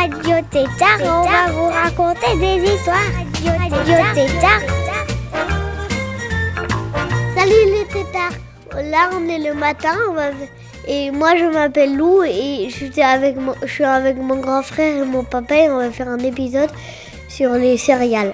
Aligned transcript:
Radio 0.00 0.36
Tétard 0.50 1.00
on 1.02 1.22
va 1.28 1.52
vous 1.52 1.68
raconter 1.68 2.34
des 2.40 2.72
histoires. 2.72 2.96
Radio 3.44 3.96
Tétard. 4.14 4.62
Salut 7.36 7.64
les 7.74 7.84
tétards 7.86 8.32
Là 8.82 9.10
on 9.14 9.28
est 9.28 9.38
le 9.38 9.52
matin 9.52 9.94
on 10.08 10.14
va- 10.14 10.30
et 10.88 11.10
moi 11.10 11.36
je 11.36 11.44
m'appelle 11.44 11.96
Lou 11.98 12.22
et 12.22 12.68
je 12.70 12.74
suis, 12.86 13.02
avec 13.02 13.36
mon, 13.36 13.54
je 13.62 13.66
suis 13.66 13.84
avec 13.84 14.16
mon 14.16 14.36
grand 14.36 14.62
frère 14.62 15.02
et 15.02 15.06
mon 15.06 15.22
papa 15.22 15.54
et 15.54 15.68
on 15.70 15.76
va 15.76 15.90
faire 15.90 16.08
un 16.08 16.18
épisode 16.20 16.70
sur 17.28 17.52
les 17.52 17.76
céréales. 17.76 18.32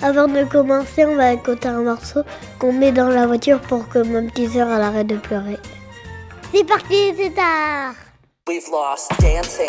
Avant 0.00 0.28
de 0.28 0.44
commencer 0.44 1.04
on 1.06 1.16
va 1.16 1.32
écouter 1.32 1.66
un 1.68 1.82
morceau 1.82 2.20
qu'on 2.60 2.72
met 2.72 2.92
dans 2.92 3.08
la 3.08 3.26
voiture 3.26 3.58
pour 3.62 3.88
que 3.88 3.98
ma 3.98 4.22
petite 4.30 4.52
sœur 4.52 4.68
elle 4.70 4.82
arrête 4.82 5.08
de 5.08 5.16
pleurer. 5.16 5.58
C'est 6.54 6.64
parti 6.64 7.10
les 7.10 7.14
tétards 7.16 7.94
We've 8.48 8.68
lost 8.70 9.10
dancing. 9.20 9.66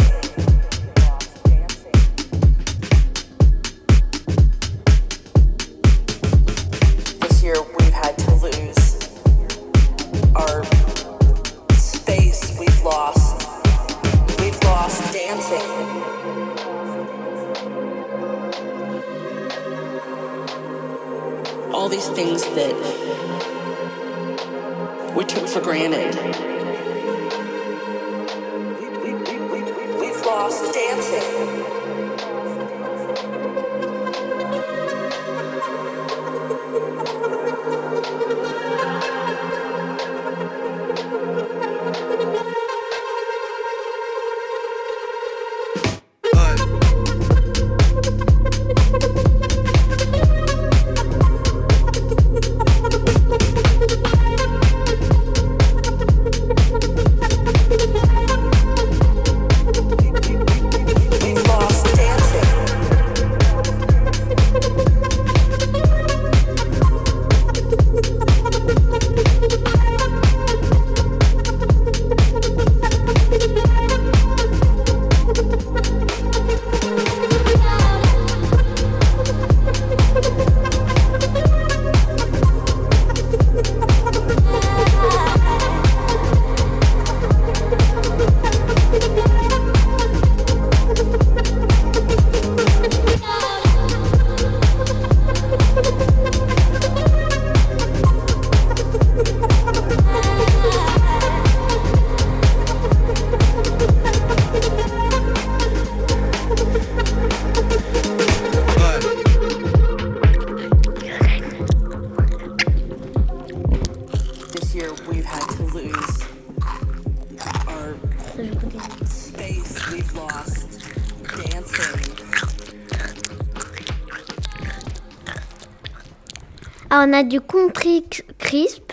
On 127.07 127.13
a 127.13 127.23
du 127.23 127.40
country 127.40 128.03
crisp, 128.38 128.91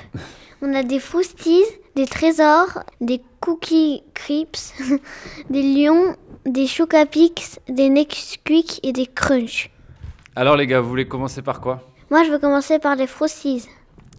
on 0.63 0.73
a 0.75 0.85
des 0.85 1.01
frosties, 1.01 1.65
des 1.97 2.07
trésors, 2.07 2.85
des 3.01 3.21
cookies 3.41 4.05
crisps, 4.15 4.73
des 5.51 5.63
lions, 5.63 6.15
des 6.47 6.69
chocapix, 6.69 7.59
des 7.69 7.89
Nesquik 7.89 8.79
et 8.85 8.93
des 8.93 9.07
crunch. 9.07 9.71
Alors 10.37 10.57
les 10.57 10.69
gars, 10.69 10.81
vous 10.81 10.89
voulez 10.89 11.09
commencer 11.09 11.43
par 11.43 11.61
quoi? 11.61 11.83
Moi, 12.11 12.23
je 12.23 12.31
vais 12.31 12.39
commencer 12.39 12.79
par 12.79 12.95
les 12.95 13.09
frosties. 13.09 13.67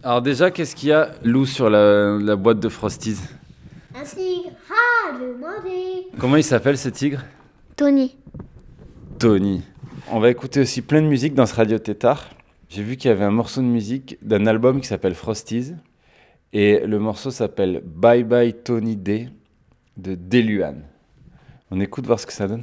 Alors 0.02 0.20
déjà, 0.20 0.50
qu'est-ce 0.50 0.76
qu'il 0.76 0.90
y 0.90 0.92
a, 0.92 1.12
Lou, 1.24 1.46
sur 1.46 1.70
la, 1.70 2.18
la 2.18 2.36
boîte 2.36 2.60
de 2.60 2.68
Frosties 2.68 3.16
Un 3.94 4.02
tigre, 4.04 4.50
ah, 4.70 5.12
demandez 5.14 6.06
Comment 6.18 6.36
il 6.36 6.44
s'appelle 6.44 6.76
ce 6.76 6.90
tigre? 6.90 7.22
Tony. 7.76 8.14
Tony. 9.18 9.62
On 10.10 10.20
va 10.20 10.28
écouter 10.28 10.60
aussi 10.60 10.82
plein 10.82 11.00
de 11.00 11.06
musique 11.06 11.34
dans 11.34 11.46
ce 11.46 11.54
Radio 11.54 11.78
Tétard. 11.78 12.35
J'ai 12.68 12.82
vu 12.82 12.96
qu'il 12.96 13.08
y 13.08 13.12
avait 13.12 13.24
un 13.24 13.30
morceau 13.30 13.60
de 13.60 13.66
musique 13.66 14.18
d'un 14.22 14.46
album 14.46 14.80
qui 14.80 14.88
s'appelle 14.88 15.14
Frosties. 15.14 15.74
Et 16.52 16.80
le 16.80 16.98
morceau 16.98 17.30
s'appelle 17.30 17.82
Bye 17.84 18.24
Bye 18.24 18.54
Tony 18.54 18.96
Day 18.96 19.28
de 19.96 20.14
Deluan. 20.14 20.82
On 21.70 21.80
écoute 21.80 22.06
voir 22.06 22.18
ce 22.18 22.26
que 22.26 22.32
ça 22.32 22.48
donne 22.48 22.62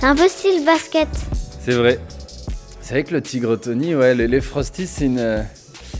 C'est 0.00 0.06
un 0.06 0.14
peu 0.14 0.28
style 0.28 0.64
basket. 0.64 1.08
C'est 1.60 1.72
vrai. 1.72 1.98
C'est 2.84 2.92
vrai 2.92 3.04
que 3.04 3.14
le 3.14 3.22
tigre 3.22 3.56
Tony, 3.56 3.94
ouais, 3.94 4.14
les, 4.14 4.28
les 4.28 4.42
Frosties, 4.42 4.86
c'est 4.86 5.06
une, 5.06 5.18
euh, 5.18 5.42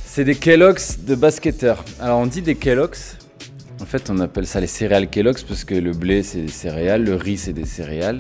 c'est 0.05 0.23
des 0.23 0.35
Kellogg's 0.35 0.99
de 0.99 1.15
basketteurs. 1.15 1.83
Alors 1.99 2.19
on 2.19 2.27
dit 2.27 2.43
des 2.43 2.57
Kellogg's. 2.57 3.17
En 3.81 3.87
fait, 3.87 4.11
on 4.11 4.21
appelle 4.21 4.47
ça 4.47 4.61
les 4.61 4.67
céréales 4.67 5.09
Kellogg's 5.09 5.45
parce 5.45 5.65
que 5.65 5.75
le 5.75 5.93
blé 5.93 6.23
c'est 6.23 6.43
des 6.43 6.49
céréales, 6.49 7.03
le 7.03 7.15
riz 7.15 7.39
c'est 7.39 7.55
des 7.55 7.65
céréales. 7.65 8.19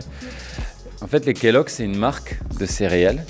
En 1.02 1.06
fait, 1.06 1.26
les 1.26 1.34
Kellogg's 1.34 1.74
c'est 1.74 1.84
une 1.84 1.98
marque 1.98 2.40
de 2.58 2.64
céréales 2.64 3.26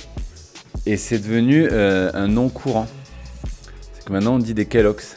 et 0.86 0.96
c'est 0.96 1.18
devenu 1.18 1.66
euh, 1.68 2.12
un 2.14 2.28
nom 2.28 2.48
courant. 2.48 2.86
C'est 3.92 4.04
que 4.04 4.12
maintenant 4.12 4.36
on 4.36 4.38
dit 4.38 4.54
des 4.54 4.66
Kellogg's. 4.66 5.16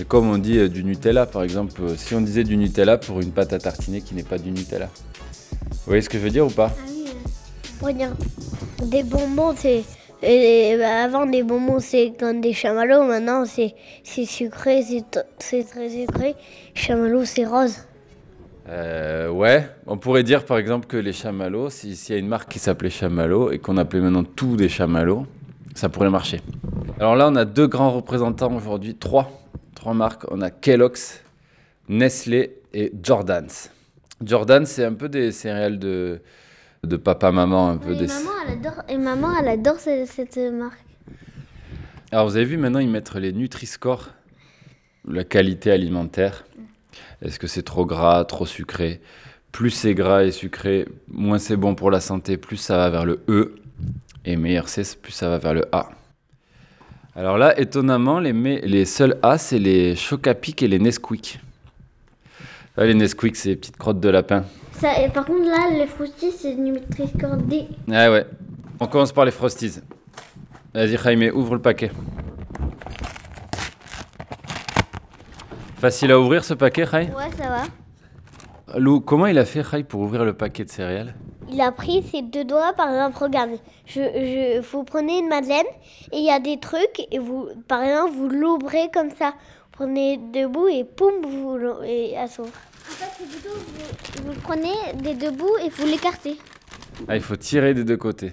Et 0.00 0.04
comme 0.04 0.28
on 0.28 0.38
dit 0.38 0.58
euh, 0.58 0.68
du 0.68 0.82
Nutella, 0.82 1.26
par 1.26 1.44
exemple, 1.44 1.80
si 1.96 2.16
on 2.16 2.20
disait 2.20 2.42
du 2.42 2.56
Nutella 2.56 2.98
pour 2.98 3.20
une 3.20 3.30
pâte 3.30 3.52
à 3.52 3.60
tartiner 3.60 4.00
qui 4.00 4.16
n'est 4.16 4.24
pas 4.24 4.38
du 4.38 4.50
Nutella. 4.50 4.90
Vous 5.70 5.78
voyez 5.86 6.02
ce 6.02 6.08
que 6.08 6.18
je 6.18 6.24
veux 6.24 6.30
dire 6.30 6.44
ou 6.44 6.50
pas? 6.50 6.74
Dire 7.92 8.16
des 8.82 9.02
bonbons, 9.02 9.54
c'est. 9.56 9.84
et, 10.22 10.74
avant, 10.82 11.26
des 11.26 11.42
bonbons, 11.42 11.80
c'est 11.80 12.12
comme 12.18 12.40
des 12.40 12.52
chamallows. 12.52 13.04
Maintenant, 13.04 13.44
c'est 13.44 13.74
sucré, 14.24 14.82
c'est 14.82 15.04
très 15.38 15.62
sucré. 15.88 16.34
Chamallow, 16.74 17.24
c'est 17.24 17.44
rose. 17.46 17.76
Euh, 18.68 19.28
ouais, 19.28 19.68
on 19.86 19.98
pourrait 19.98 20.22
dire 20.22 20.46
par 20.46 20.56
exemple 20.56 20.86
que 20.86 20.96
les 20.96 21.12
chamallows, 21.12 21.68
si- 21.68 21.94
s'il 21.94 22.14
y 22.14 22.16
a 22.16 22.18
une 22.18 22.28
marque 22.28 22.50
qui 22.50 22.58
s'appelait 22.58 22.88
Chamallow 22.88 23.50
et 23.52 23.58
qu'on 23.58 23.76
appelait 23.76 24.00
maintenant 24.00 24.24
tout 24.24 24.56
des 24.56 24.70
chamallows, 24.70 25.26
ça 25.74 25.90
pourrait 25.90 26.08
marcher. 26.08 26.40
Alors 26.98 27.14
là, 27.14 27.28
on 27.30 27.36
a 27.36 27.44
deux 27.44 27.66
grands 27.66 27.90
représentants 27.90 28.54
aujourd'hui, 28.56 28.94
trois, 28.94 29.30
trois 29.74 29.92
marques. 29.92 30.22
On 30.30 30.40
a 30.40 30.48
Kellogg's, 30.50 31.20
Nestlé 31.90 32.56
et 32.72 32.90
Jordan's. 33.02 33.70
Jordan, 34.24 34.64
c'est 34.64 34.84
un 34.84 34.94
peu 34.94 35.10
des 35.10 35.30
céréales 35.30 35.78
de, 35.78 36.22
de 36.86 36.96
papa-maman 36.96 37.70
un 37.70 37.76
peu. 37.76 37.92
Et 37.92 37.96
des- 37.96 38.06
maman, 38.06 38.30
elle 38.46 38.52
adore, 38.52 38.82
et 38.88 38.96
maman, 38.96 39.28
elle 39.38 39.48
adore 39.48 39.78
cette, 39.78 40.08
cette 40.08 40.36
marque. 40.52 40.84
Alors 42.12 42.28
vous 42.28 42.36
avez 42.36 42.44
vu 42.44 42.56
maintenant 42.56 42.78
ils 42.78 42.88
mettent 42.88 43.14
les 43.14 43.32
Nutri-Score, 43.32 44.10
la 45.08 45.24
qualité 45.24 45.70
alimentaire. 45.72 46.44
Est-ce 47.22 47.38
que 47.38 47.46
c'est 47.46 47.62
trop 47.62 47.84
gras, 47.86 48.24
trop 48.24 48.46
sucré? 48.46 49.00
Plus 49.50 49.70
c'est 49.70 49.94
gras 49.94 50.22
et 50.24 50.30
sucré, 50.30 50.86
moins 51.08 51.38
c'est 51.38 51.56
bon 51.56 51.74
pour 51.74 51.90
la 51.90 52.00
santé, 52.00 52.36
plus 52.36 52.56
ça 52.56 52.76
va 52.76 52.90
vers 52.90 53.04
le 53.04 53.20
E. 53.28 53.56
Et 54.24 54.36
meilleur 54.36 54.68
c'est, 54.68 55.00
plus 55.00 55.12
ça 55.12 55.28
va 55.28 55.38
vers 55.38 55.54
le 55.54 55.64
A. 55.72 55.90
Alors 57.16 57.38
là, 57.38 57.58
étonnamment, 57.60 58.18
les, 58.18 58.84
seuls 58.84 59.16
A, 59.22 59.38
c'est 59.38 59.60
les 59.60 59.94
Chocapic 59.94 60.62
et 60.64 60.68
les 60.68 60.80
Nesquik. 60.80 61.38
Ah, 62.76 62.84
les 62.86 62.94
Nesquik, 62.94 63.36
c'est 63.36 63.50
les 63.50 63.56
petites 63.56 63.76
crottes 63.76 64.00
de 64.00 64.08
lapin. 64.08 64.44
Ça, 64.80 65.00
et 65.00 65.08
par 65.08 65.24
contre, 65.24 65.48
là, 65.48 65.70
les 65.70 65.86
Frosties, 65.86 66.32
c'est 66.32 66.54
Nutri-Score 66.54 67.36
D. 67.36 67.68
Ah 67.92 68.10
ouais. 68.10 68.26
On 68.80 68.86
commence 68.86 69.12
par 69.12 69.24
les 69.24 69.30
Frosties. 69.30 69.80
Vas-y, 70.74 70.96
Jaime, 70.96 71.30
ouvre 71.34 71.54
le 71.54 71.62
paquet. 71.62 71.90
Facile 75.76 76.12
à 76.12 76.18
ouvrir 76.18 76.44
ce 76.44 76.54
paquet, 76.54 76.86
Jaime 76.90 77.14
Ouais, 77.14 77.30
ça 77.36 77.48
va. 77.48 78.78
Lou, 78.78 79.00
comment 79.00 79.26
il 79.26 79.38
a 79.38 79.44
fait, 79.44 79.62
Jaime, 79.62 79.84
pour 79.84 80.00
ouvrir 80.00 80.24
le 80.24 80.32
paquet 80.32 80.64
de 80.64 80.70
céréales? 80.70 81.14
Il 81.50 81.60
a 81.60 81.70
pris 81.70 82.02
ses 82.02 82.22
deux 82.22 82.44
doigts, 82.44 82.72
par 82.72 82.88
exemple, 82.88 83.18
regardez. 83.22 83.58
Je, 83.86 84.00
je, 84.00 84.60
vous 84.60 84.82
prenez 84.82 85.18
une 85.18 85.28
madeleine 85.28 85.66
et 86.10 86.18
il 86.18 86.24
y 86.24 86.30
a 86.30 86.40
des 86.40 86.58
trucs 86.58 87.06
et 87.12 87.18
vous, 87.18 87.48
par 87.68 87.82
exemple, 87.82 88.12
vous 88.14 88.28
l'ouvrez 88.28 88.90
comme 88.92 89.10
ça. 89.10 89.28
Vous 89.30 89.70
prenez 89.72 90.16
debout 90.32 90.66
et 90.68 90.84
poum, 90.84 91.12
vous 91.22 91.58
et 91.84 92.12
elle 92.12 92.28
s'ouvre. 92.28 92.50
En 92.94 93.06
fait, 93.06 93.24
plutôt 93.26 93.48
vous, 94.22 94.32
vous 94.32 94.40
prenez 94.40 94.72
des 95.02 95.14
deux 95.14 95.32
bouts 95.32 95.56
et 95.64 95.68
vous 95.68 95.86
l'écartez. 95.86 96.36
Ah, 97.08 97.16
il 97.16 97.22
faut 97.22 97.34
tirer 97.34 97.74
des 97.74 97.82
deux 97.82 97.96
côtés. 97.96 98.32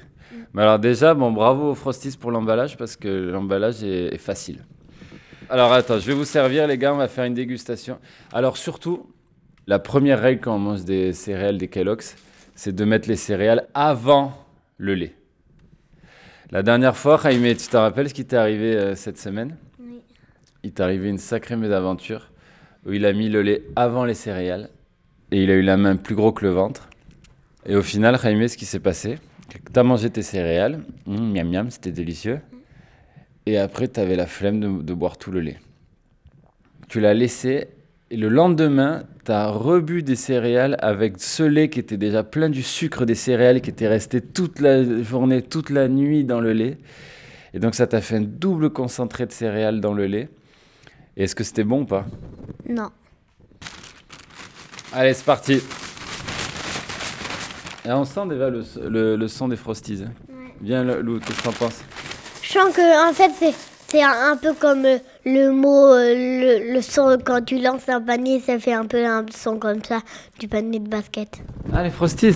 Mais 0.53 0.61
alors 0.61 0.77
déjà, 0.77 1.15
bon, 1.15 1.31
bravo 1.31 1.71
aux 1.71 1.75
Frosties 1.75 2.15
pour 2.15 2.29
l'emballage, 2.29 2.77
parce 2.77 2.95
que 2.95 3.07
l'emballage 3.07 3.83
est, 3.83 4.13
est 4.13 4.19
facile. 4.19 4.63
Alors 5.49 5.73
attends, 5.73 5.97
je 5.97 6.05
vais 6.05 6.13
vous 6.13 6.25
servir, 6.25 6.67
les 6.67 6.77
gars, 6.77 6.93
on 6.93 6.97
va 6.97 7.07
faire 7.07 7.25
une 7.25 7.33
dégustation. 7.33 7.97
Alors 8.31 8.55
surtout, 8.57 9.09
la 9.65 9.79
première 9.79 10.21
règle 10.21 10.41
quand 10.41 10.55
on 10.55 10.59
mange 10.59 10.83
des 10.83 11.11
céréales, 11.13 11.57
des 11.57 11.67
Kellogg's, 11.67 12.15
c'est 12.53 12.75
de 12.75 12.85
mettre 12.85 13.09
les 13.09 13.15
céréales 13.15 13.67
avant 13.73 14.33
le 14.77 14.93
lait. 14.93 15.15
La 16.51 16.63
dernière 16.63 16.95
fois, 16.95 17.19
Jaime, 17.23 17.55
tu 17.55 17.67
te 17.67 17.77
rappelles 17.77 18.09
ce 18.09 18.13
qui 18.13 18.25
t'est 18.25 18.37
arrivé 18.37 18.75
euh, 18.75 18.95
cette 18.95 19.17
semaine? 19.17 19.57
Oui. 19.79 20.01
Il 20.63 20.71
t'est 20.71 20.83
arrivé 20.83 21.09
une 21.09 21.17
sacrée 21.17 21.55
mésaventure 21.55 22.30
où 22.85 22.93
il 22.93 23.05
a 23.05 23.13
mis 23.13 23.29
le 23.29 23.41
lait 23.41 23.63
avant 23.75 24.05
les 24.05 24.13
céréales 24.13 24.69
et 25.31 25.43
il 25.43 25.49
a 25.49 25.55
eu 25.55 25.61
la 25.61 25.77
main 25.77 25.95
plus 25.95 26.15
gros 26.15 26.31
que 26.31 26.43
le 26.43 26.51
ventre. 26.51 26.89
Et 27.65 27.75
au 27.75 27.81
final, 27.81 28.17
Jaime, 28.21 28.47
ce 28.47 28.57
qui 28.57 28.65
s'est 28.65 28.79
passé, 28.79 29.17
t'as 29.71 29.83
mangé 29.83 30.09
tes 30.09 30.23
céréales, 30.23 30.83
hum, 31.07 31.31
miam 31.31 31.49
miam, 31.49 31.69
c'était 31.69 31.91
délicieux. 31.91 32.39
Et 33.45 33.57
après, 33.57 33.87
t'avais 33.87 34.15
la 34.15 34.27
flemme 34.27 34.59
de, 34.59 34.81
de 34.83 34.93
boire 34.93 35.17
tout 35.17 35.31
le 35.31 35.39
lait. 35.39 35.57
Tu 36.89 36.99
l'as 36.99 37.13
laissé 37.13 37.69
et 38.09 38.17
le 38.17 38.27
lendemain, 38.27 39.03
t'as 39.23 39.47
rebu 39.47 40.03
des 40.03 40.17
céréales 40.17 40.75
avec 40.79 41.13
ce 41.17 41.43
lait 41.43 41.69
qui 41.69 41.79
était 41.79 41.95
déjà 41.95 42.23
plein 42.23 42.49
du 42.49 42.61
sucre 42.61 43.05
des 43.05 43.15
céréales 43.15 43.61
qui 43.61 43.69
était 43.69 43.87
resté 43.87 44.19
toute 44.19 44.59
la 44.59 44.83
journée, 45.01 45.41
toute 45.41 45.69
la 45.69 45.87
nuit 45.87 46.25
dans 46.25 46.41
le 46.41 46.51
lait. 46.51 46.77
Et 47.53 47.59
donc, 47.59 47.73
ça 47.73 47.87
t'a 47.87 48.01
fait 48.01 48.17
un 48.17 48.21
double 48.21 48.69
concentré 48.69 49.25
de 49.25 49.31
céréales 49.31 49.79
dans 49.79 49.93
le 49.93 50.07
lait. 50.07 50.27
Et 51.17 51.23
est-ce 51.23 51.35
que 51.35 51.43
c'était 51.43 51.63
bon 51.63 51.81
ou 51.81 51.85
pas 51.85 52.05
Non. 52.67 52.89
Allez, 54.93 55.13
c'est 55.13 55.25
parti. 55.25 55.61
Et 57.85 57.91
on 57.91 58.05
sent 58.05 58.21
déjà 58.29 58.49
le, 58.49 58.63
le- 58.89 59.15
le 59.15 59.27
son 59.27 59.47
des 59.47 59.55
Frosties. 59.55 60.03
hein. 60.05 60.11
Viens, 60.61 60.83
Lou, 60.83 61.19
qu'est-ce 61.19 61.37
que 61.39 61.43
t'en 61.43 61.51
penses? 61.53 61.79
Je 62.41 62.49
sens 62.51 62.73
que, 62.75 63.09
en 63.09 63.13
fait, 63.13 63.31
c'est, 63.39 63.53
c'est 63.87 64.03
un, 64.03 64.37
peu 64.37 64.53
comme 64.53 64.85
euh, 64.85 64.97
le 65.25 65.49
mot, 65.51 65.87
euh, 65.87 66.13
le, 66.13 66.73
le 66.73 66.81
son 66.81 67.17
quand 67.25 67.43
tu 67.43 67.59
lances 67.59 67.89
un 67.89 68.01
panier, 68.01 68.39
ça 68.39 68.59
fait 68.59 68.73
un 68.73 68.85
peu 68.85 69.03
un 69.05 69.25
son 69.35 69.57
comme 69.57 69.83
ça, 69.83 70.01
du 70.39 70.47
panier 70.47 70.79
de 70.79 70.87
basket. 70.87 71.39
Ah, 71.73 71.83
les 71.83 71.89
Frosties 71.89 72.35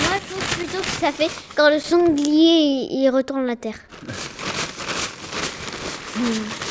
Moi, 0.00 0.16
je 0.26 0.32
trouve 0.32 0.56
plutôt 0.56 0.78
que 0.80 0.86
ça 1.00 1.12
fait 1.12 1.28
quand 1.56 1.68
le 1.68 1.78
sanglier 1.78 2.86
il, 2.90 3.02
il 3.02 3.10
retourne 3.10 3.44
la 3.46 3.56
terre. 3.56 3.76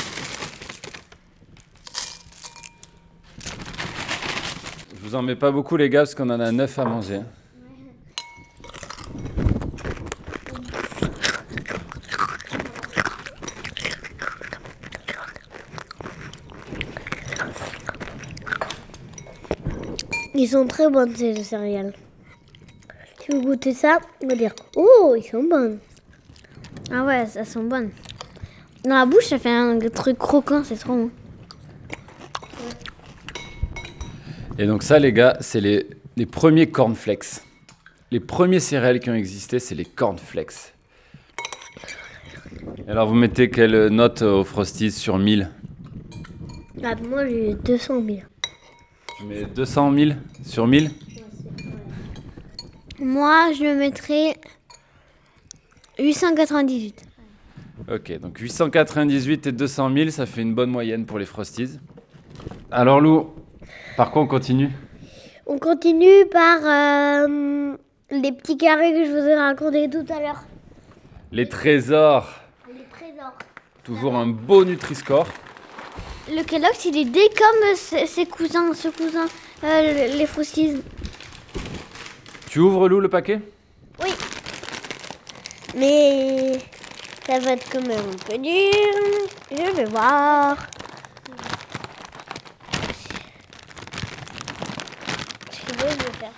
vous 5.10 5.16
en 5.16 5.22
mets 5.22 5.34
pas 5.34 5.50
beaucoup, 5.50 5.76
les 5.76 5.90
gars, 5.90 6.02
parce 6.02 6.14
qu'on 6.14 6.30
en 6.30 6.38
a 6.38 6.52
neuf 6.52 6.78
à 6.78 6.84
manger. 6.84 7.20
Ils 20.34 20.46
sont 20.46 20.68
très 20.68 20.88
bonnes 20.88 21.14
ces 21.16 21.42
céréales. 21.42 21.92
Si 23.20 23.32
vous 23.32 23.42
goûtez 23.42 23.74
ça, 23.74 23.98
on 24.22 24.28
va 24.28 24.36
dire 24.36 24.54
Oh, 24.76 25.16
ils 25.18 25.24
sont 25.24 25.42
bonnes. 25.42 25.80
Ah 26.92 27.04
ouais, 27.04 27.26
elles 27.34 27.46
sont 27.46 27.64
bonnes. 27.64 27.90
Dans 28.84 28.94
la 28.94 29.06
bouche, 29.06 29.26
ça 29.26 29.40
fait 29.40 29.50
un 29.50 29.76
truc 29.88 30.18
croquant, 30.18 30.62
c'est 30.62 30.76
trop 30.76 30.94
bon. 30.94 31.10
Et 34.60 34.66
donc 34.66 34.82
ça, 34.82 34.98
les 34.98 35.14
gars, 35.14 35.38
c'est 35.40 35.62
les, 35.62 35.86
les 36.18 36.26
premiers 36.26 36.66
cornflakes. 36.66 37.40
Les 38.10 38.20
premiers 38.20 38.60
céréales 38.60 39.00
qui 39.00 39.08
ont 39.08 39.14
existé, 39.14 39.58
c'est 39.58 39.74
les 39.74 39.86
cornflakes. 39.86 40.74
Alors, 42.86 43.08
vous 43.08 43.14
mettez 43.14 43.48
quelle 43.48 43.86
note 43.86 44.20
aux 44.20 44.44
Frosties 44.44 44.90
sur 44.90 45.16
1000 45.16 45.48
Ah, 46.84 46.94
moi, 47.08 47.26
j'ai 47.26 47.54
200 47.54 48.02
000. 48.04 48.18
Tu 49.18 49.24
mets 49.24 49.44
200 49.46 49.94
000 49.94 50.10
sur 50.44 50.66
1000 50.66 50.90
Moi, 52.98 53.52
je 53.58 53.78
mettrais 53.78 54.34
898. 55.98 57.02
Ok, 57.90 58.20
donc 58.20 58.38
898 58.38 59.46
et 59.46 59.52
200 59.52 59.90
000, 59.94 60.10
ça 60.10 60.26
fait 60.26 60.42
une 60.42 60.54
bonne 60.54 60.70
moyenne 60.70 61.06
pour 61.06 61.18
les 61.18 61.24
Frosties. 61.24 61.78
Alors 62.70 63.00
Lou, 63.00 63.30
par 63.96 64.10
quoi 64.10 64.22
on 64.22 64.26
continue? 64.26 64.70
On 65.46 65.58
continue 65.58 66.26
par 66.30 66.58
euh, 66.62 67.76
les 68.10 68.32
petits 68.32 68.56
carrés 68.56 68.92
que 68.92 69.04
je 69.04 69.10
vous 69.10 69.28
ai 69.28 69.34
racontés 69.34 69.90
tout 69.90 70.06
à 70.12 70.20
l'heure. 70.20 70.44
Les 71.32 71.48
trésors. 71.48 72.28
Les 72.68 72.84
trésors. 72.90 73.36
Toujours 73.84 74.14
un 74.16 74.26
beau 74.26 74.64
Nutri-Score. 74.64 75.26
Le 76.32 76.42
Kellogg's, 76.42 76.84
il 76.84 76.96
est 76.98 77.04
dé 77.04 77.28
comme 77.36 77.74
ses, 77.74 78.06
ses 78.06 78.26
cousins, 78.26 78.72
ce 78.74 78.88
cousin, 78.88 79.26
euh, 79.64 80.16
les 80.16 80.26
Frosties. 80.26 80.82
Tu 82.48 82.58
ouvres 82.60 82.88
Lou 82.88 83.00
le 83.00 83.08
paquet? 83.08 83.40
Oui. 84.02 84.10
Mais 85.76 86.58
ça 87.26 87.38
va 87.38 87.52
être 87.52 87.68
quand 87.70 87.86
même 87.86 87.98
un 87.98 88.28
peu 88.28 88.38
dur. 88.38 88.52
Je 89.50 89.76
vais 89.76 89.84
voir. 89.84 90.56
Je 95.52 95.74
vais 95.74 95.90
le 95.90 96.12
faire. 96.18 96.32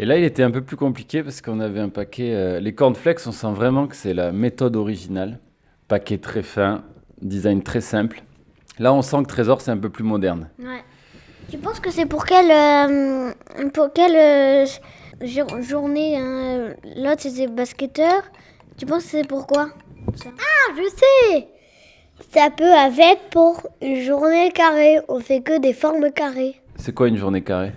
Et 0.00 0.04
là, 0.04 0.16
il 0.16 0.22
était 0.24 0.44
un 0.44 0.50
peu 0.50 0.60
plus 0.62 0.76
compliqué 0.76 1.22
parce 1.24 1.40
qu'on 1.42 1.58
avait 1.60 1.80
un 1.80 1.88
paquet. 1.88 2.32
euh, 2.32 2.60
les 2.60 2.72
cornflakes, 2.74 3.20
on 3.26 3.32
sent 3.32 3.50
vraiment 3.52 3.86
que 3.88 3.96
c'est 3.96 4.14
la 4.14 4.30
méthode 4.32 4.76
originale. 4.76 5.40
Paquet 5.88 6.18
très 6.18 6.42
fin, 6.42 6.84
design 7.20 7.62
très 7.62 7.80
simple. 7.80 8.22
Là, 8.78 8.92
on 8.92 9.02
sent 9.02 9.18
que 9.24 9.28
Trésor, 9.28 9.60
c'est 9.60 9.72
un 9.72 9.76
peu 9.76 9.88
plus 9.90 10.04
moderne. 10.04 10.48
Ouais. 10.60 10.84
Tu 11.50 11.58
penses 11.58 11.80
que 11.80 11.90
c'est 11.90 12.06
pour 12.06 12.26
quelle, 12.26 12.50
euh, 12.50 13.32
pour 13.74 13.92
quelle 13.92 14.14
euh, 14.14 14.66
jour- 15.22 15.60
journée 15.62 16.16
hein, 16.16 16.74
L'autre, 16.96 17.22
c'était 17.22 17.48
basketteur. 17.48 18.22
Tu 18.76 18.86
penses 18.86 19.02
que 19.04 19.08
c'est 19.10 19.26
pourquoi 19.26 19.70
Ah, 20.26 20.74
je 20.76 20.88
sais 20.90 21.48
Ça 22.32 22.50
peut 22.56 22.72
avec 22.72 23.30
pour 23.30 23.66
une 23.82 24.00
journée 24.02 24.52
carrée. 24.52 24.98
On 25.08 25.18
fait 25.18 25.40
que 25.40 25.58
des 25.58 25.72
formes 25.72 26.12
carrées. 26.12 26.54
C'est 26.76 26.94
quoi 26.94 27.08
une 27.08 27.16
journée 27.16 27.42
carrée? 27.42 27.72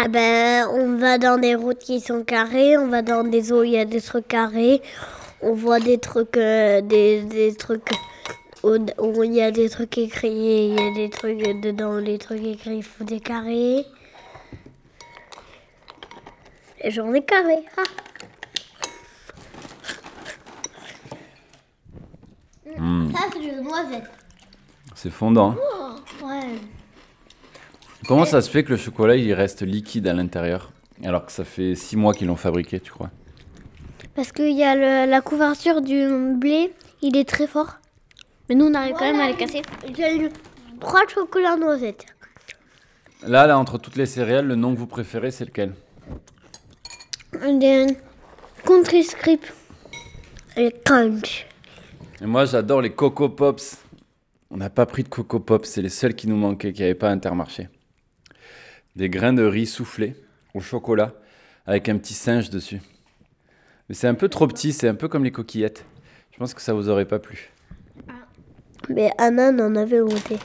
Ah 0.00 0.06
ben, 0.08 0.68
on 0.70 0.96
va 0.96 1.18
dans 1.18 1.38
des 1.38 1.54
routes 1.56 1.78
qui 1.80 2.00
sont 2.00 2.22
carrées, 2.22 2.76
on 2.78 2.86
va 2.86 3.02
dans 3.02 3.24
des 3.24 3.52
eaux 3.52 3.60
où 3.60 3.64
il 3.64 3.72
y 3.72 3.78
a 3.78 3.84
des 3.84 4.00
trucs 4.00 4.28
carrés, 4.28 4.80
on 5.42 5.54
voit 5.54 5.80
des 5.80 5.98
trucs, 5.98 6.36
euh, 6.36 6.80
des, 6.80 7.22
des 7.22 7.54
trucs 7.56 7.90
où 8.62 9.24
il 9.24 9.32
y 9.34 9.42
a 9.42 9.50
des 9.50 9.68
trucs 9.68 9.98
écrits, 9.98 10.68
il 10.68 10.74
y 10.80 10.88
a 10.88 10.94
des 10.94 11.10
trucs 11.10 11.38
dedans, 11.60 11.96
les 11.96 12.18
trucs 12.18 12.44
écrits, 12.44 12.76
il 12.76 12.82
faut 12.84 13.04
des 13.04 13.18
carrés. 13.20 13.84
Les 16.84 16.90
journées 16.92 17.24
carrées. 17.24 17.64
ah. 17.76 17.82
Ça, 23.12 23.24
c'est 23.32 23.40
du 23.40 23.50
noisette. 23.62 24.04
C'est 24.94 25.10
fondant. 25.10 25.56
hein 25.56 25.96
Ouais. 26.24 26.60
Comment 28.08 28.24
ça 28.24 28.40
se 28.40 28.50
fait 28.50 28.64
que 28.64 28.70
le 28.70 28.76
chocolat, 28.78 29.16
il 29.16 29.32
reste 29.34 29.60
liquide 29.62 30.08
à 30.08 30.14
l'intérieur 30.14 30.72
Alors 31.04 31.26
que 31.26 31.30
ça 31.32 31.44
fait 31.44 31.74
6 31.74 31.96
mois 31.96 32.14
qu'ils 32.14 32.26
l'ont 32.28 32.36
fabriqué, 32.36 32.80
tu 32.80 32.90
crois? 32.90 33.10
Parce 34.14 34.32
qu'il 34.32 34.56
y 34.56 34.64
a 34.64 34.74
le- 34.74 35.08
la 35.10 35.20
couverture 35.20 35.82
du 35.82 36.08
blé, 36.34 36.72
il 37.02 37.16
est 37.18 37.28
très 37.28 37.46
fort. 37.46 37.74
Mais 38.48 38.54
nous, 38.54 38.64
on 38.66 38.74
arrive 38.74 38.94
quand 38.98 39.04
même 39.12 39.20
à 39.20 39.28
les 39.28 39.34
casser. 39.36 39.60
J'ai 39.94 40.16
eu 40.24 40.28
trois 40.80 41.06
chocolats 41.06 41.56
noisettes. 41.56 42.06
Là, 43.26 43.46
là, 43.46 43.58
entre 43.58 43.76
toutes 43.78 43.96
les 43.96 44.06
céréales, 44.06 44.46
le 44.46 44.54
nom 44.54 44.72
que 44.74 44.78
vous 44.78 44.86
préférez, 44.86 45.30
c'est 45.30 45.44
lequel? 45.44 45.74
Des 47.32 47.86
country 48.64 49.04
script. 49.04 49.52
Et 50.56 50.74
crunch. 50.84 51.46
Et 52.22 52.26
moi, 52.26 52.46
j'adore 52.46 52.80
les 52.80 52.90
Coco 52.90 53.28
Pops. 53.28 53.76
On 54.50 54.56
n'a 54.56 54.70
pas 54.70 54.86
pris 54.86 55.04
de 55.04 55.08
Coco 55.08 55.38
Pops, 55.40 55.68
c'est 55.68 55.82
les 55.82 55.90
seuls 55.90 56.14
qui 56.14 56.26
nous 56.26 56.36
manquaient, 56.36 56.72
qui 56.72 56.80
n'avaient 56.80 56.94
pas 56.94 57.10
à 57.10 57.12
Intermarché. 57.12 57.68
Des 58.98 59.08
grains 59.08 59.32
de 59.32 59.44
riz 59.44 59.66
soufflés 59.66 60.16
au 60.54 60.60
chocolat, 60.60 61.12
avec 61.68 61.88
un 61.88 61.98
petit 61.98 62.14
singe 62.14 62.50
dessus. 62.50 62.80
Mais 63.88 63.94
c'est 63.94 64.08
un 64.08 64.14
peu 64.14 64.28
trop 64.28 64.48
petit, 64.48 64.72
c'est 64.72 64.88
un 64.88 64.96
peu 64.96 65.06
comme 65.06 65.22
les 65.22 65.30
coquillettes. 65.30 65.84
Je 66.32 66.38
pense 66.38 66.52
que 66.52 66.60
ça 66.60 66.74
vous 66.74 66.88
aurait 66.88 67.04
pas 67.04 67.20
plu. 67.20 67.52
Mais 68.88 69.12
Anna 69.16 69.50
en 69.50 69.76
avait 69.76 70.00
goûté. 70.00 70.38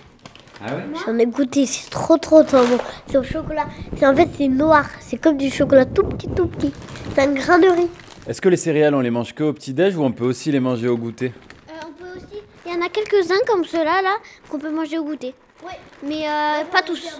Ah 0.63 0.75
ouais? 0.75 0.83
J'en 1.03 1.17
ai 1.17 1.25
goûté, 1.25 1.65
c'est 1.65 1.89
trop 1.89 2.19
trop 2.19 2.43
trop 2.43 2.63
bon. 2.63 2.77
C'est 3.07 3.17
au 3.17 3.23
chocolat. 3.23 3.65
C'est 3.97 4.05
en 4.05 4.15
fait 4.15 4.29
c'est 4.37 4.49
noir. 4.49 4.87
C'est 4.99 5.17
comme 5.17 5.37
du 5.37 5.49
chocolat 5.49 5.85
tout 5.85 6.03
petit 6.03 6.27
tout 6.27 6.45
petit. 6.45 6.71
C'est 7.15 7.21
un 7.21 7.33
grain 7.33 7.57
de 7.57 7.69
riz. 7.69 7.89
Est-ce 8.27 8.39
que 8.39 8.49
les 8.49 8.57
céréales, 8.57 8.93
on 8.93 9.01
les 9.01 9.09
mange 9.09 9.33
que 9.33 9.45
au 9.45 9.53
petit-déj 9.53 9.95
ou 9.97 10.03
on 10.03 10.11
peut 10.11 10.25
aussi 10.25 10.51
les 10.51 10.59
manger 10.59 10.89
au 10.89 10.97
goûter? 10.97 11.33
On 11.69 11.91
peut 11.93 12.17
aussi. 12.17 12.43
Il 12.67 12.71
y 12.71 12.75
en 12.75 12.85
a 12.85 12.89
quelques-uns 12.89 13.43
comme 13.47 13.65
ceux-là, 13.65 14.03
là, 14.03 14.15
qu'on 14.47 14.59
peut 14.59 14.71
manger 14.71 14.99
au 14.99 15.05
goûter. 15.05 15.33
Ouais. 15.65 15.79
Mais 16.07 16.27
euh, 16.27 16.65
pas 16.71 16.83
tous. 16.83 17.19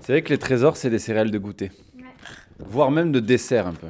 C'est 0.00 0.12
vrai 0.12 0.22
que 0.22 0.30
les 0.30 0.38
trésors, 0.38 0.76
c'est 0.76 0.90
des 0.90 0.98
céréales 0.98 1.30
de 1.30 1.38
goûter. 1.38 1.70
Voire 2.58 2.90
même 2.90 3.12
de 3.12 3.20
dessert 3.20 3.66
un 3.66 3.72
peu. 3.72 3.88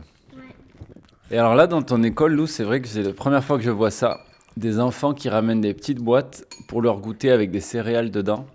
Et 1.30 1.38
alors 1.38 1.54
là, 1.54 1.66
dans 1.66 1.82
ton 1.82 2.02
école, 2.02 2.34
Lou, 2.34 2.46
c'est 2.46 2.64
vrai 2.64 2.80
que 2.80 2.88
c'est 2.88 3.02
la 3.02 3.12
première 3.12 3.44
fois 3.44 3.56
que 3.56 3.64
je 3.64 3.70
vois 3.70 3.90
ça. 3.90 4.20
Des 4.56 4.80
enfants 4.80 5.14
qui 5.14 5.28
ramènent 5.28 5.60
des 5.60 5.74
petites 5.74 6.00
boîtes 6.00 6.44
pour 6.68 6.82
leur 6.82 6.98
goûter 6.98 7.30
avec 7.30 7.50
des 7.50 7.60
céréales 7.60 8.10
dedans. 8.10 8.46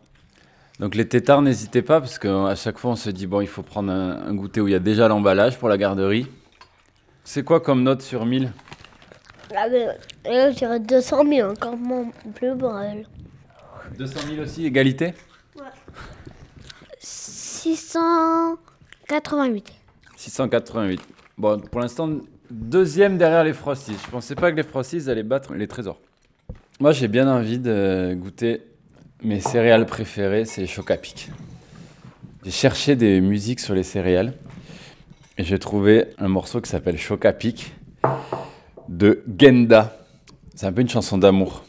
Donc 0.79 0.95
les 0.95 1.07
tétards, 1.07 1.41
n'hésitez 1.41 1.81
pas, 1.81 2.01
parce 2.01 2.19
qu'à 2.19 2.53
chaque 2.55 2.77
fois, 2.77 2.91
on 2.91 2.95
se 2.97 3.09
dit, 3.09 3.27
bon, 3.27 3.39
il 3.39 3.47
faut 3.47 3.63
prendre 3.63 3.91
un, 3.91 4.27
un 4.27 4.33
goûter 4.33 4.59
où 4.59 4.67
il 4.67 4.71
y 4.71 4.75
a 4.75 4.79
déjà 4.79 5.07
l'emballage 5.07 5.57
pour 5.57 5.69
la 5.69 5.77
garderie. 5.77 6.27
C'est 7.23 7.43
quoi 7.43 7.61
comme 7.61 7.81
note 7.83 8.01
sur 8.01 8.25
1000 8.25 8.51
Ah, 9.55 9.67
mais, 9.69 9.85
là, 10.25 10.51
je 10.51 10.57
dirais 10.57 10.79
200 10.79 11.23
000 11.27 11.51
encore 11.51 11.77
moins 11.77 12.11
plus 12.35 12.53
belle. 12.55 13.07
200 13.97 14.19
000 14.31 14.41
aussi, 14.43 14.65
égalité? 14.65 15.13
688. 17.65 19.73
688. 20.15 21.01
Bon, 21.39 21.59
pour 21.59 21.81
l'instant, 21.81 22.19
deuxième 22.51 23.17
derrière 23.17 23.43
les 23.43 23.53
Frosties. 23.53 23.97
Je 24.05 24.11
pensais 24.11 24.35
pas 24.35 24.51
que 24.51 24.57
les 24.57 24.61
Frosties 24.61 25.09
allaient 25.09 25.23
battre 25.23 25.55
les 25.55 25.67
trésors. 25.67 25.99
Moi, 26.79 26.91
j'ai 26.91 27.07
bien 27.07 27.27
envie 27.27 27.57
de 27.57 28.15
goûter 28.15 28.61
mes 29.23 29.39
céréales 29.39 29.87
préférées, 29.87 30.45
c'est 30.45 30.67
Chocapic. 30.67 31.31
J'ai 32.43 32.51
cherché 32.51 32.95
des 32.95 33.19
musiques 33.19 33.59
sur 33.59 33.73
les 33.73 33.81
céréales 33.81 34.33
et 35.39 35.43
j'ai 35.43 35.57
trouvé 35.57 36.05
un 36.19 36.27
morceau 36.27 36.61
qui 36.61 36.69
s'appelle 36.69 36.99
Chocapic 36.99 37.73
de 38.89 39.23
Genda. 39.39 39.97
C'est 40.53 40.67
un 40.67 40.71
peu 40.71 40.81
une 40.81 40.89
chanson 40.89 41.17
d'amour. 41.17 41.64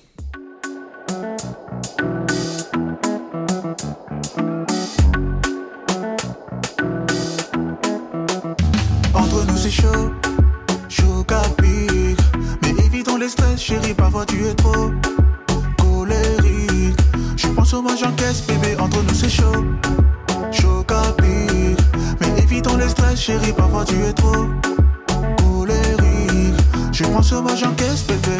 Pense 17.56 17.72
au 17.72 17.82
moi 17.82 17.96
j'encaisse 17.96 18.46
bébé, 18.46 18.76
entre 18.78 19.02
nous 19.02 19.14
c'est 19.14 19.30
chaud, 19.30 19.64
chaud 20.52 20.84
capique 20.86 21.80
Mais 22.20 22.42
évitons 22.42 22.76
les 22.76 22.88
stress 22.88 23.18
chérie, 23.18 23.52
parfois 23.52 23.84
tu 23.84 23.96
es 24.04 24.12
trop. 24.12 24.46
Colérique 25.38 26.60
Je 26.92 27.04
pense 27.04 27.32
au 27.32 27.42
moi 27.42 27.54
j'encaisse 27.56 28.06
bébé. 28.06 28.36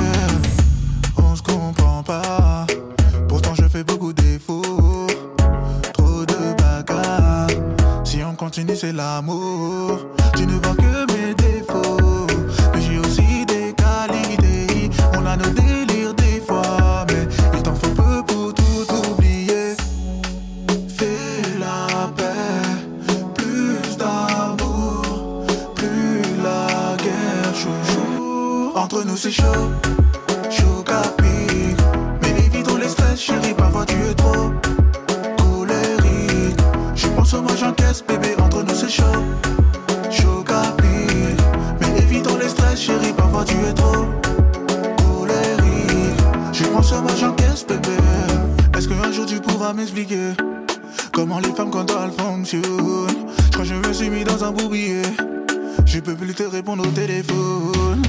On 1.17 1.35
se 1.35 1.43
comprend 1.43 2.03
pas. 2.03 2.67
Pourtant 3.29 3.55
je 3.55 3.67
fais 3.69 3.85
beaucoup 3.85 4.13
d'efforts. 4.13 5.07
Trop 5.95 6.25
de 6.27 6.55
bagarres 6.59 7.49
Si 8.05 8.23
on 8.23 8.35
continue 8.35 8.77
c'est 8.77 8.93
l'amour. 8.93 9.99
Tu 10.37 10.47
ne 10.47 10.53
vois 10.53 10.75
que 10.75 10.96
Au 46.93 47.03
moi 47.03 47.11
j'encaisse 47.19 47.67
bébé 47.67 47.97
Est-ce 48.77 48.89
qu'un 48.89 49.11
jour 49.11 49.27
tu 49.27 49.41
pourras 49.41 49.73
m'expliquer 49.73 50.33
Comment 51.13 51.41
les 51.41 51.51
femmes 51.51 51.71
quand 51.71 51.91
elles 51.91 52.13
fonctionnent? 52.13 52.63
Je 52.63 53.51
crois 53.51 53.65
que 53.65 53.65
je 53.65 53.75
me 53.75 53.93
suis 53.93 54.09
mis 54.09 54.23
dans 54.23 54.45
un 54.45 54.53
bourbier 54.53 55.03
Je 55.85 55.99
peux 55.99 56.15
plus 56.15 56.33
te 56.33 56.45
répondre 56.45 56.87
au 56.87 56.91
téléphone 56.91 58.03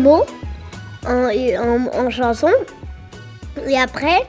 mots 0.00 0.24
en, 1.06 1.30
en, 1.30 1.86
en 1.94 2.10
chanson. 2.10 2.50
Et 3.66 3.78
après, 3.78 4.26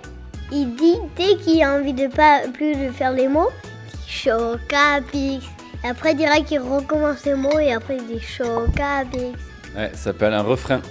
il 0.52 0.76
dit, 0.76 0.98
dès 1.16 1.38
qu'il 1.38 1.64
a 1.64 1.76
envie 1.76 1.94
de 1.94 2.08
pas 2.08 2.42
plus 2.54 2.76
de 2.76 2.92
faire 2.92 3.14
les 3.14 3.28
mots, 3.28 3.50
il 3.86 3.92
dit 3.92 4.08
Chocapix. 4.08 5.46
Et 5.84 5.88
après, 5.88 6.12
il 6.12 6.18
dirait 6.18 6.44
qu'il 6.44 6.60
recommence 6.60 7.26
les 7.26 7.36
mots 7.36 7.60
et 7.60 7.74
après, 7.74 7.98
il 7.98 8.08
dit 8.08 8.20
Chocapix. 8.20 9.40
Ouais, 9.76 9.90
ça 9.94 9.98
s'appelle 9.98 10.34
un 10.34 10.44
refrain. 10.44 10.82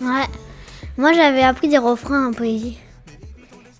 Ouais. 0.00 0.26
Moi, 0.96 1.12
j'avais 1.12 1.42
appris 1.42 1.68
des 1.68 1.78
refrains 1.78 2.28
en 2.28 2.32
poésie. 2.32 2.78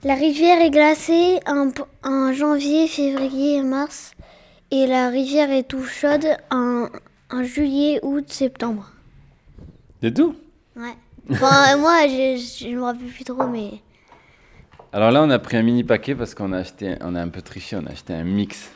La 0.05 0.15
rivière 0.15 0.61
est 0.63 0.71
glacée 0.71 1.41
en, 1.47 1.71
en 2.05 2.33
janvier, 2.33 2.89
février 2.89 3.57
et 3.57 3.63
mars. 3.63 4.13
Et 4.71 4.87
la 4.87 5.09
rivière 5.09 5.51
est 5.51 5.65
tout 5.65 5.85
chaude 5.85 6.27
en, 6.51 6.87
en 7.31 7.43
juillet, 7.43 8.01
août, 8.03 8.25
septembre. 8.29 8.91
C'est 10.03 10.15
tout 10.15 10.35
Ouais. 10.77 10.95
Enfin, 11.31 11.77
moi, 11.77 12.07
je, 12.09 12.37
je 12.39 12.69
me 12.75 12.83
rappelle 12.83 13.07
plus 13.09 13.25
trop, 13.25 13.47
mais. 13.47 13.81
Alors 14.93 15.11
là, 15.11 15.23
on 15.23 15.31
a 15.31 15.39
pris 15.39 15.57
un 15.57 15.63
mini 15.63 15.85
paquet 15.85 16.15
parce 16.15 16.35
qu'on 16.35 16.53
a 16.53 16.59
acheté, 16.59 16.97
on 17.03 17.15
a 17.15 17.21
un 17.21 17.29
peu 17.29 17.43
triché, 17.43 17.77
on 17.77 17.87
a 17.87 17.91
acheté 17.91 18.15
un 18.15 18.25
mix 18.25 18.71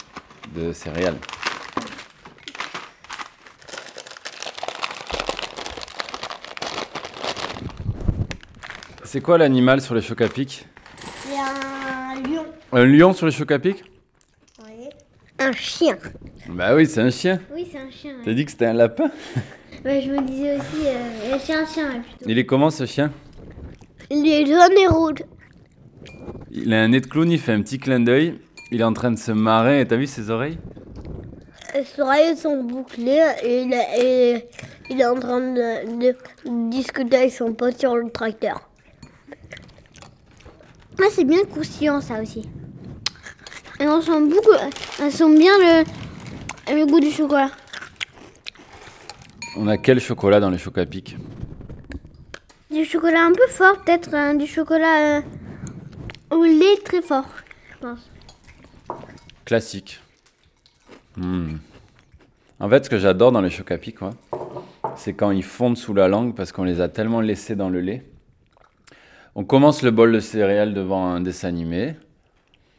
de 0.54 0.72
céréales. 0.72 1.16
C'est 9.04 9.20
quoi 9.20 9.38
l'animal 9.38 9.80
sur 9.80 9.94
les 9.94 10.02
chocs 10.02 10.20
à 10.22 10.28
pic 10.28 10.66
C'est 11.22 11.36
un 11.38 12.20
lion. 12.22 12.46
Un 12.72 12.84
lion 12.84 13.12
sur 13.12 13.26
les 13.26 13.32
chocs 13.32 13.52
à 13.52 13.58
pic 13.58 13.84
Un 15.38 15.52
chien. 15.52 15.98
Bah 16.48 16.74
oui, 16.74 16.86
c'est 16.86 17.00
un 17.00 17.10
chien. 17.10 17.40
Oui, 17.52 17.68
c'est 17.70 17.78
un 17.78 17.90
chien. 17.90 18.14
T'as 18.24 18.32
dit 18.32 18.44
que 18.44 18.50
c'était 18.50 18.66
un 18.66 18.72
lapin? 18.72 19.10
Ouais, 19.84 20.00
je 20.00 20.10
me 20.10 20.20
disais 20.22 20.56
aussi, 20.56 20.86
euh, 20.86 21.38
c'est 21.40 21.54
un 21.54 21.66
chien 21.66 21.88
plutôt. 22.02 22.24
Il 22.26 22.38
est 22.38 22.46
comment 22.46 22.70
ce 22.70 22.86
chien? 22.86 23.12
Il 24.10 24.26
est 24.26 24.46
jaune 24.46 24.76
et 24.78 24.86
rouge. 24.86 25.22
Il 26.50 26.72
a 26.72 26.82
un 26.82 26.88
nez 26.88 27.00
de 27.00 27.06
clown, 27.06 27.30
il 27.30 27.38
fait 27.38 27.52
un 27.52 27.62
petit 27.62 27.78
clin 27.78 28.00
d'œil. 28.00 28.38
Il 28.70 28.80
est 28.80 28.84
en 28.84 28.92
train 28.92 29.10
de 29.10 29.18
se 29.18 29.32
marrer. 29.32 29.80
Et 29.80 29.86
t'as 29.86 29.96
vu 29.96 30.06
ses 30.06 30.30
oreilles? 30.30 30.58
Ses 31.74 32.00
oreilles 32.00 32.36
sont 32.36 32.62
bouclées 32.62 33.22
et 33.42 33.62
il, 33.62 33.72
est- 33.72 34.00
et 34.00 34.48
il 34.90 35.00
est 35.00 35.06
en 35.06 35.18
train 35.18 35.40
de, 35.40 35.98
de 36.00 36.16
discuter 36.70 37.16
avec 37.16 37.32
son 37.32 37.52
pote 37.52 37.78
sur 37.78 37.96
le 37.96 38.08
tracteur. 38.10 38.68
Ah, 41.00 41.06
c'est 41.10 41.24
bien 41.24 41.42
croustillant 41.44 42.00
ça 42.00 42.22
aussi. 42.22 42.48
Et 43.80 43.88
on 43.88 44.00
sent 44.00 44.20
beaucoup, 44.20 44.54
elles 45.02 45.10
sent 45.12 45.36
bien 45.36 45.52
le, 45.58 45.84
le 46.74 46.86
goût 46.86 47.00
du 47.00 47.10
chocolat. 47.10 47.50
On 49.56 49.68
a 49.68 49.76
quel 49.76 50.00
chocolat 50.00 50.40
dans 50.40 50.50
les 50.50 50.58
chocs 50.58 50.78
à 50.78 50.86
pic 50.86 51.16
Du 52.70 52.84
chocolat 52.84 53.24
un 53.24 53.32
peu 53.32 53.46
fort, 53.48 53.82
peut-être 53.84 54.12
hein, 54.12 54.34
du 54.34 54.46
chocolat 54.46 55.18
euh, 55.18 55.20
au 56.30 56.42
lait 56.42 56.76
très 56.84 57.02
fort, 57.02 57.28
je 57.72 57.78
pense. 57.78 58.10
Classique. 59.44 60.00
Hmm. 61.16 61.56
En 62.58 62.68
fait, 62.68 62.84
ce 62.84 62.90
que 62.90 62.98
j'adore 62.98 63.30
dans 63.30 63.42
les 63.42 63.50
chocs 63.50 63.70
à 63.70 63.78
pic, 63.78 63.96
c'est 64.96 65.12
quand 65.12 65.30
ils 65.30 65.44
fondent 65.44 65.78
sous 65.78 65.94
la 65.94 66.08
langue 66.08 66.34
parce 66.34 66.50
qu'on 66.50 66.64
les 66.64 66.80
a 66.80 66.88
tellement 66.88 67.20
laissés 67.20 67.54
dans 67.54 67.68
le 67.68 67.80
lait. 67.80 68.02
On 69.36 69.44
commence 69.44 69.82
le 69.82 69.92
bol 69.92 70.12
de 70.12 70.20
céréales 70.20 70.74
devant 70.74 71.06
un 71.06 71.20
dessin 71.20 71.48
animé. 71.48 71.94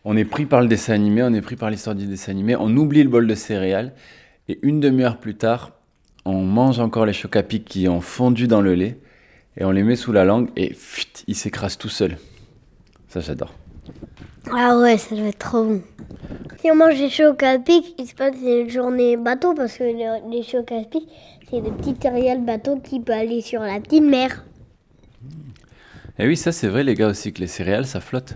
On 0.03 0.17
est 0.17 0.25
pris 0.25 0.45
par 0.45 0.61
le 0.61 0.67
dessin 0.67 0.93
animé, 0.93 1.23
on 1.23 1.33
est 1.33 1.41
pris 1.41 1.55
par 1.55 1.69
l'histoire 1.69 1.95
du 1.95 2.05
dessin 2.05 2.31
animé. 2.31 2.55
On 2.57 2.75
oublie 2.75 3.03
le 3.03 3.09
bol 3.09 3.27
de 3.27 3.35
céréales. 3.35 3.93
Et 4.47 4.59
une 4.61 4.79
demi-heure 4.79 5.17
plus 5.17 5.35
tard, 5.35 5.71
on 6.25 6.41
mange 6.43 6.79
encore 6.79 7.05
les 7.05 7.13
chocs 7.13 7.35
à 7.35 7.43
pic 7.43 7.65
qui 7.65 7.87
ont 7.87 8.01
fondu 8.01 8.47
dans 8.47 8.61
le 8.61 8.73
lait. 8.75 8.97
Et 9.57 9.63
on 9.63 9.71
les 9.71 9.83
met 9.83 9.95
sous 9.95 10.11
la 10.11 10.25
langue 10.25 10.49
et 10.57 10.73
fuit, 10.73 11.07
ils 11.27 11.35
s'écrasent 11.35 11.77
tout 11.77 11.89
seuls. 11.89 12.17
Ça, 13.07 13.21
j'adore. 13.21 13.53
Ah 14.51 14.77
ouais, 14.77 14.97
ça 14.97 15.15
doit 15.15 15.27
être 15.27 15.39
trop 15.39 15.63
bon. 15.63 15.81
Si 16.59 16.69
on 16.69 16.75
mange 16.75 16.97
des 16.97 17.09
chocs 17.09 17.41
à 17.43 17.57
pic, 17.57 17.95
il 17.97 18.07
se 18.07 18.15
passe 18.15 18.35
une 18.43 18.69
journée 18.69 19.15
bateau 19.17 19.53
parce 19.53 19.77
que 19.77 19.83
le- 19.83 20.29
les 20.31 20.43
chocs 20.43 20.71
à 20.71 20.83
pic, 20.83 21.07
c'est 21.49 21.61
des 21.61 21.71
petits 21.71 21.95
céréales 22.01 22.43
bateau 22.43 22.77
qui 22.77 22.99
peuvent 22.99 23.17
aller 23.17 23.41
sur 23.41 23.61
la 23.61 23.79
petite 23.79 24.03
mer. 24.03 24.43
Et 26.19 26.27
oui, 26.27 26.35
ça, 26.37 26.51
c'est 26.51 26.67
vrai, 26.67 26.83
les 26.83 26.95
gars, 26.95 27.07
aussi, 27.09 27.31
que 27.33 27.39
les 27.41 27.47
céréales, 27.47 27.85
ça 27.85 28.01
flotte. 28.01 28.35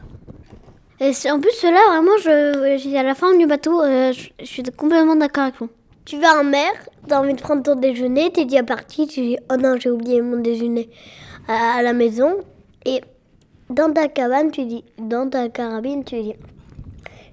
Et 1.01 1.12
en 1.31 1.39
plus, 1.39 1.51
ceux-là, 1.53 1.79
vraiment, 1.89 2.17
je, 2.17 2.77
je- 2.77 2.96
à 2.98 3.03
la 3.03 3.15
fin 3.15 3.38
du 3.38 3.46
bateau, 3.46 3.81
euh, 3.81 4.12
je, 4.12 4.29
je 4.39 4.46
suis 4.46 4.63
complètement 4.63 5.15
d'accord 5.15 5.43
avec 5.43 5.55
vous. 5.60 5.69
Tu 6.10 6.18
vas 6.20 6.39
en 6.39 6.44
mer, 6.44 6.72
t'as 7.08 7.20
envie 7.20 7.36
de 7.36 7.39
prendre 7.39 7.62
ton 7.62 7.75
déjeuner, 7.75 8.32
t'es 8.32 8.46
déjà 8.46 8.63
parti, 8.63 9.06
tu 9.06 9.22
dis 9.22 9.38
Oh 9.51 9.58
non, 9.58 9.75
j'ai 9.80 9.92
oublié 9.92 10.24
mon 10.24 10.38
déjeuner 10.42 10.89
à, 11.48 11.84
la 11.84 11.94
maison. 11.94 12.38
Et 12.84 13.01
dans 13.70 13.94
ta 13.94 14.08
cabane, 14.08 14.50
tu 14.50 14.66
dis 14.66 14.84
Dans 14.98 15.30
ta 15.30 15.50
carabine, 15.50 16.04
tu 16.04 16.20
dis 16.20 16.34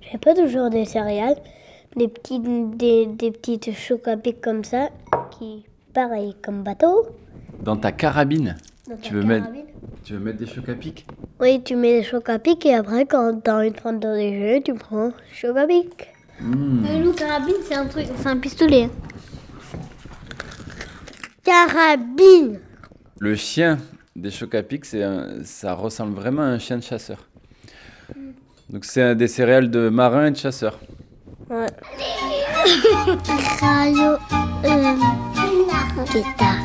J'ai 0.02 0.18
pas 0.18 0.34
toujours 0.34 0.68
des 0.68 0.84
céréales, 0.84 1.36
des, 1.96 2.06
petits, 2.06 2.38
des, 2.38 3.06
des 3.06 3.30
petites 3.30 3.72
chocs 3.72 4.06
à 4.08 4.18
pic 4.18 4.42
comme 4.42 4.62
ça, 4.62 4.90
qui, 5.30 5.64
pareil, 5.94 6.36
comme 6.44 6.62
bateau. 6.62 7.06
Dans 7.62 7.78
ta 7.78 7.92
carabine, 7.92 8.56
Dans 8.90 8.96
ta 8.96 9.00
Tu 9.00 9.14
veux 9.14 9.22
mettre- 9.22 9.46
carabine. 9.46 9.66
tu 10.04 10.12
veux 10.12 10.18
mettre 10.20 10.38
des 10.38 10.46
chocs 10.46 10.68
à 10.68 10.74
pic? 10.74 11.06
Oui, 11.40 11.62
tu 11.64 11.76
mets 11.76 11.92
les 11.92 12.02
chocs 12.02 12.28
à 12.28 12.38
pic 12.38 12.66
et 12.66 12.74
après, 12.74 13.06
quand 13.06 13.40
t'as 13.42 13.56
envie 13.58 13.70
de 13.70 13.76
prendre 13.76 14.00
ton 14.00 14.12
déjeuner, 14.12 14.60
tu 14.62 14.74
prends 14.74 15.12
choc 15.32 15.56
à 15.56 15.66
pic. 15.66 16.08
Le 16.40 17.02
loup 17.04 17.12
carabine, 17.12 17.54
c'est 17.66 17.74
un 17.74 17.86
truc, 17.86 18.06
c'est 18.16 18.26
un 18.28 18.36
pistolet. 18.36 18.88
Carabine 21.44 22.60
Le 23.18 23.34
chien 23.36 23.78
des 24.14 24.30
chocs 24.30 24.54
à 24.54 24.62
pic, 24.62 24.84
c'est 24.84 25.02
un- 25.02 25.42
ça 25.44 25.74
ressemble 25.74 26.14
vraiment 26.14 26.42
à 26.42 26.46
un 26.46 26.58
chien 26.58 26.76
de 26.78 26.82
chasseur. 26.82 27.28
Donc 28.70 28.84
c'est 28.84 29.02
un 29.02 29.14
des 29.14 29.28
céréales 29.28 29.70
de 29.70 29.88
marin 29.88 30.26
et 30.26 30.30
de 30.32 30.36
chasseur. 30.36 30.78
Ouais. 31.48 31.66
Radio 33.60 34.12
euh, 34.64 34.96
Tétard. 36.12 36.58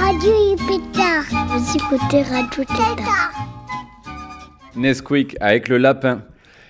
Radio 0.00 0.56
Pétard. 0.66 1.24
Vous 1.48 1.76
écoutez 1.76 2.22
Radio 2.22 2.64
Tétard. 2.64 3.32
Nesquik 4.76 5.36
avec 5.40 5.68
le 5.68 5.78
lapin. 5.78 6.22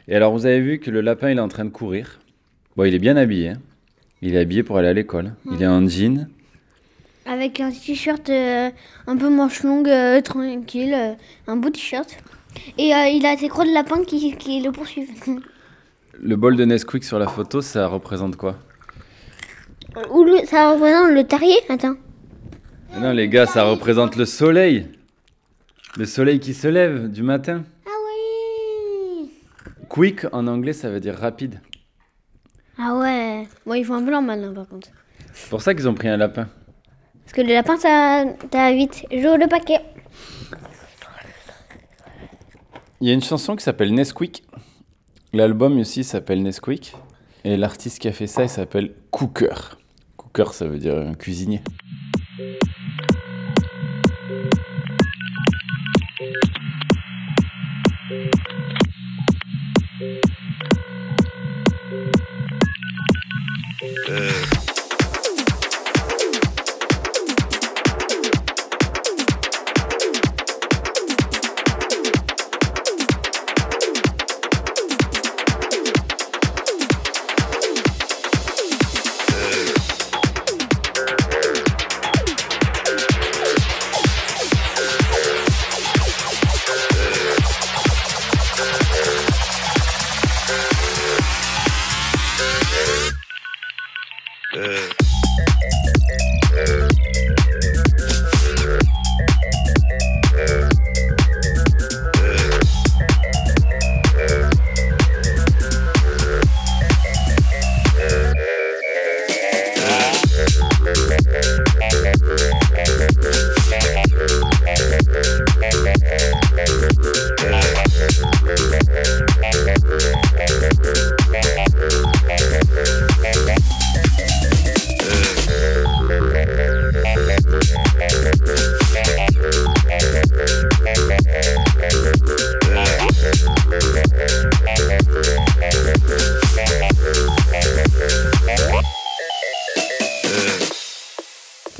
Et 0.09 0.16
alors 0.16 0.33
vous 0.33 0.45
avez 0.45 0.61
vu 0.61 0.79
que 0.81 0.90
le 0.90 1.01
lapin 1.01 1.31
il 1.31 1.38
est 1.38 1.40
en 1.40 1.49
train 1.49 1.64
de 1.64 1.71
courir. 1.71 2.18
Bon, 2.77 2.85
il 2.85 2.95
est 2.95 2.99
bien 2.99 3.17
habillé. 3.17 3.51
hein. 3.51 3.61
Il 4.23 4.35
est 4.35 4.39
habillé 4.41 4.63
pour 4.63 4.79
aller 4.79 4.89
à 4.89 4.93
l'école. 4.93 5.35
Il 5.51 5.63
est 5.63 5.67
en 5.67 5.87
jean. 5.87 6.29
Avec 7.27 7.61
un 7.61 7.71
t-shirt 7.71 8.29
euh, 8.31 8.71
un 9.07 9.17
peu 9.17 9.29
manche 9.31 9.63
longue, 9.63 9.89
euh, 9.89 10.21
tranquille, 10.21 10.95
euh, 10.95 11.15
un 11.47 11.57
beau 11.57 11.71
t-shirt. 11.71 12.17
Et 12.79 12.95
euh, 12.95 13.07
il 13.09 13.25
a 13.27 13.37
ses 13.37 13.49
crocs 13.49 13.67
de 13.67 13.73
lapin 13.73 14.03
qui, 14.05 14.37
qui 14.37 14.61
le 14.61 14.73
poursuivent. 14.73 15.11
Le 16.23 16.37
bol 16.37 16.55
de 16.55 16.65
Nesquik 16.65 17.03
sur 17.03 17.19
la 17.19 17.27
photo, 17.27 17.61
ça 17.61 17.89
représente 17.89 18.37
quoi? 18.37 18.57
Ou 20.13 20.23
le- 20.23 20.47
ça 20.47 20.71
représente 20.73 21.11
le 21.13 21.25
terrier 21.25 21.57
Attends. 21.69 21.97
Non 23.01 23.11
les 23.13 23.29
gars, 23.29 23.47
ça 23.47 23.65
représente 23.65 24.15
le 24.15 24.25
soleil. 24.25 24.87
Le 25.97 26.05
soleil 26.05 26.39
qui 26.39 26.55
se 26.55 26.69
lève 26.69 27.11
du 27.11 27.25
matin. 27.25 27.65
Ah 27.87 27.91
oui 28.07 29.31
Quick 29.89 30.27
en 30.33 30.47
anglais, 30.47 30.73
ça 30.73 30.89
veut 30.89 31.01
dire 31.01 31.17
rapide. 31.17 31.61
Bon, 33.66 33.74
ils 33.74 33.85
font 33.85 33.94
un 33.94 34.05
peu 34.05 34.11
leur 34.11 34.22
malin 34.22 34.53
par 34.53 34.68
contre. 34.68 34.88
C'est 35.33 35.50
pour 35.50 35.62
ça 35.62 35.74
qu'ils 35.74 35.88
ont 35.88 35.94
pris 35.94 36.09
un 36.09 36.16
lapin. 36.16 36.48
Parce 37.24 37.33
que 37.33 37.40
le 37.40 37.53
lapin, 37.55 37.77
ça, 37.77 38.24
t'as 38.50 38.72
vite. 38.72 39.07
Joue 39.11 39.37
le 39.37 39.48
paquet. 39.48 39.81
Il 43.00 43.09
y 43.09 43.11
a 43.11 43.14
une 43.14 43.22
chanson 43.22 43.57
qui 43.57 43.64
s'appelle 43.64 43.92
Nesquik. 43.94 44.44
L'album 45.33 45.79
aussi 45.79 46.05
s'appelle 46.05 46.42
Nesquik. 46.42 46.94
Et 47.44 47.57
l'artiste 47.57 47.98
qui 47.98 48.09
a 48.09 48.12
fait 48.12 48.27
ça, 48.27 48.42
il 48.44 48.48
s'appelle 48.48 48.94
Cooker. 49.11 49.77
Cooker, 50.16 50.53
ça 50.53 50.66
veut 50.66 50.79
dire 50.79 50.94
euh, 50.94 51.12
cuisinier. 51.14 51.61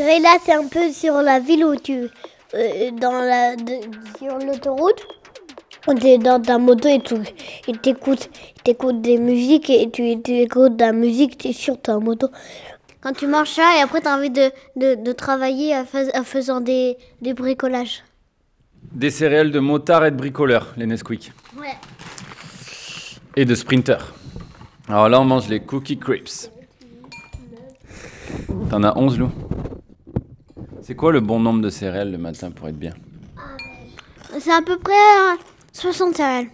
Et 0.05 0.21
là, 0.21 0.37
c'est 0.45 0.53
un 0.55 0.67
peu 0.69 0.90
sur 0.93 1.14
la 1.23 1.40
ville 1.40 1.64
où 1.64 1.77
tu. 1.77 2.09
euh, 2.55 2.90
dans 2.93 3.12
la, 3.21 3.57
de- 3.57 3.81
sur 4.19 4.38
l'autoroute. 4.38 5.07
Tu 6.01 6.07
es 6.07 6.19
dans 6.19 6.40
ta 6.40 6.57
moto 6.59 6.88
et 6.88 7.01
tu 7.01 7.14
et 7.69 7.73
t'écoutes, 7.77 8.31
t'écoutes 8.62 9.03
des 9.03 9.19
musiques 9.19 9.69
et 9.69 9.90
tu, 9.90 10.21
tu 10.23 10.33
écoutes 10.38 10.77
de 10.77 10.85
la 10.85 10.93
musique, 10.93 11.37
tu 11.37 11.49
es 11.49 11.53
sur 11.53 11.79
ta 11.81 11.99
moto. 11.99 12.29
quand 13.03 13.12
tu 13.12 13.27
manges 13.27 13.51
ça 13.51 13.77
et 13.77 13.83
après 13.83 14.01
tu 14.01 14.09
as 14.09 14.17
envie 14.17 14.31
de, 14.31 14.51
de, 14.77 14.95
de 14.95 15.12
travailler 15.12 15.77
en 15.77 15.85
fais- 15.85 16.17
en 16.17 16.25
faisant 16.25 16.61
des, 16.62 16.97
des 17.21 17.35
bricolages. 17.35 18.03
Des 18.93 19.11
céréales 19.11 19.51
de 19.51 19.59
motard 19.61 20.07
et 20.07 20.11
de 20.11 20.17
bricoleur, 20.17 20.73
les 20.79 20.87
Nesquik. 20.87 21.33
Ouais. 21.59 21.77
Et 23.37 23.45
de 23.45 23.55
sprinter. 23.55 23.99
Alors 24.88 25.09
là, 25.11 25.21
on 25.21 25.25
mange 25.25 25.49
les 25.49 25.61
Cookie 25.61 25.99
Crisps. 25.99 26.51
T'en 28.71 28.83
as 28.85 28.97
11, 28.97 29.19
Lou 29.19 29.31
C'est 30.87 30.94
quoi 30.94 31.12
le 31.12 31.20
bon 31.20 31.40
nombre 31.40 31.62
de 31.62 31.70
céréales 31.70 32.11
le 32.12 32.18
matin 32.18 32.51
pour 32.51 32.68
être 32.68 32.79
bien 32.79 32.92
C'est 34.38 34.53
à 34.53 34.61
peu 34.61 34.77
près 34.79 34.92
euh, 34.92 35.37
60 35.73 36.14
céréales. 36.14 36.49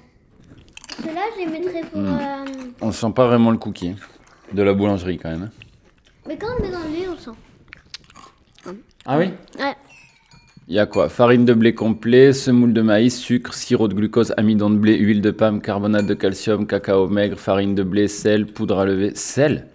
Ceux-là, 1.03 1.21
je 1.35 1.41
les 1.45 1.47
mettrais 1.51 1.81
pour. 1.81 2.01
Hmm. 2.01 2.07
euh, 2.21 2.45
On 2.81 2.93
sent 2.93 3.11
pas 3.13 3.27
vraiment 3.27 3.51
le 3.51 3.59
cookie. 3.59 3.89
hein. 3.89 3.97
De 4.53 4.63
la 4.63 4.73
boulangerie 4.73 5.19
quand 5.19 5.31
même. 5.31 5.43
hein. 5.45 5.51
Mais 6.29 6.37
quand 6.39 6.47
on 6.59 6.63
met 6.63 6.71
dans 6.71 6.79
le 6.79 6.91
lait, 6.91 7.09
on 7.13 7.17
sent. 7.17 8.75
Ah 9.05 9.19
oui 9.19 9.31
Ouais. 9.59 9.75
Il 10.69 10.75
y 10.75 10.79
a 10.79 10.87
quoi? 10.87 11.09
Farine 11.09 11.45
de 11.45 11.53
blé 11.53 11.75
complet, 11.75 12.33
semoule 12.33 12.73
de 12.73 12.83
maïs, 12.83 13.19
sucre, 13.19 13.53
sirop 13.55 13.89
de 13.89 13.95
glucose, 13.95 14.33
amidon 14.37 14.71
de 14.71 14.77
blé, 14.77 14.97
huile 14.97 15.21
de 15.23 15.33
palme, 15.33 15.61
carbonate 15.61 16.07
de 16.07 16.15
calcium, 16.15 16.65
cacao 16.69 17.09
maigre, 17.09 17.37
farine 17.37 17.75
de 17.75 17.83
blé, 17.83 18.07
sel, 18.07 18.47
poudre 18.47 18.79
à 18.79 18.85
lever, 18.85 19.17
sel, 19.17 19.67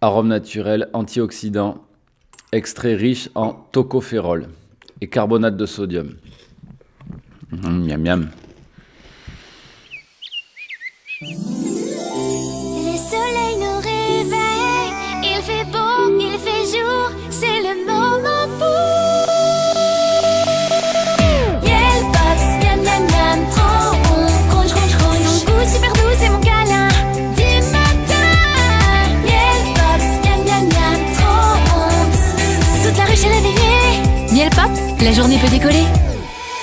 arôme 0.00 0.28
naturel, 0.28 0.88
antioxydant, 0.94 1.84
extrait 2.54 2.94
riche 2.94 3.28
en 3.34 3.52
tocophérol 3.52 4.48
et 5.00 5.08
carbonate 5.08 5.56
de 5.56 5.66
sodium. 5.66 6.14
Miam 7.50 8.00
miam. 8.00 8.30
journée 35.23 35.39
peut 35.39 35.49
décoller. 35.49 35.85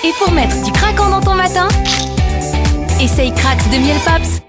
Et 0.05 0.13
pour 0.19 0.31
mettre 0.33 0.63
du 0.63 0.73
craquant 0.73 1.11
dans 1.11 1.21
ton 1.21 1.35
matin, 1.35 1.69
essaye 3.01 3.33
Cracks 3.35 3.69
de 3.71 3.79
Miel 3.79 3.97
Pops. 4.05 4.43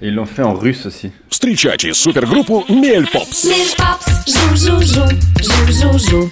Et 0.00 0.08
ils 0.08 0.14
l'ont 0.14 0.26
fait 0.26 0.42
en 0.42 0.54
russe 0.54 0.86
aussi. 0.86 1.12
Встречайте 1.30 1.92
супергруппу 1.92 2.64
Мель 2.68 3.06
Попс. 3.10 3.44
Miel 3.44 3.68
Pops, 3.76 4.06
jou 4.26 4.56
jou 4.56 4.82
jou, 4.82 5.08
jou 5.40 5.72
jou 5.72 5.98
jou 5.98 6.30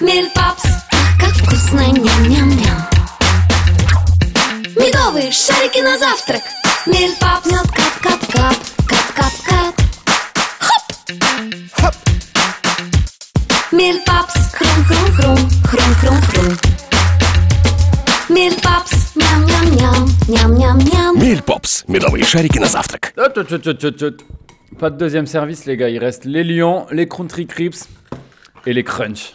Miel 0.00 0.28
Pops, 0.34 0.66
ах, 0.92 1.18
как 1.18 1.34
вкусно, 1.36 1.80
ням-ням-ням 1.80 2.88
Медовые 4.76 5.30
шарики 5.30 5.80
на 5.80 5.98
завтрак 5.98 6.42
Miel 6.86 7.12
Pops, 7.20 7.45
ням-ням-ням, 20.26 20.78
ням-ням-ням 20.78 21.18
Мель 21.18 21.42
Попс. 21.42 21.84
Медовые 21.86 22.24
шарики 22.24 22.58
на 22.58 22.66
завтрак. 22.66 23.12
Hop, 23.16 23.36
hop, 23.36 23.50
hop, 23.50 23.66
hop, 23.66 23.84
hop, 23.84 24.02
hop. 24.02 24.22
Pas 24.78 24.90
de 24.90 24.96
deuxième 24.96 25.26
service, 25.26 25.66
les 25.66 25.76
gars. 25.76 25.88
Il 25.88 25.98
reste 25.98 26.24
les 26.24 26.42
lions, 26.44 26.86
les 26.90 27.06
country 27.06 27.46
crips 27.46 27.86
et 28.66 28.72
les 28.72 28.82
crunch. 28.82 29.34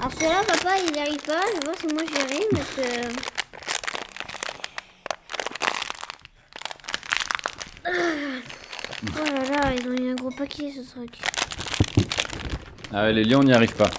Alors, 0.00 0.12
ceux-là, 0.18 0.42
papa, 0.48 0.70
il 0.84 0.92
n'y 0.92 1.00
arrive 1.00 1.22
pas. 1.24 1.40
Je 1.54 1.60
vois 1.64 1.74
si 1.78 1.86
moi 1.86 2.02
j'y 2.08 2.16
arrive. 2.22 2.48
Mais 2.52 2.60
que... 2.60 2.82
Oh 9.04 9.24
là 9.24 9.42
là, 9.50 9.74
ils 9.78 9.88
ont 9.88 9.92
eu 9.92 10.10
un 10.12 10.14
gros 10.14 10.30
paquet 10.30 10.72
ce 10.74 10.80
truc. 10.90 11.12
Ah 12.93 13.03
ouais, 13.03 13.13
les 13.13 13.23
lions, 13.23 13.39
on 13.39 13.43
n'y 13.43 13.53
arrive 13.53 13.75
pas 13.75 13.89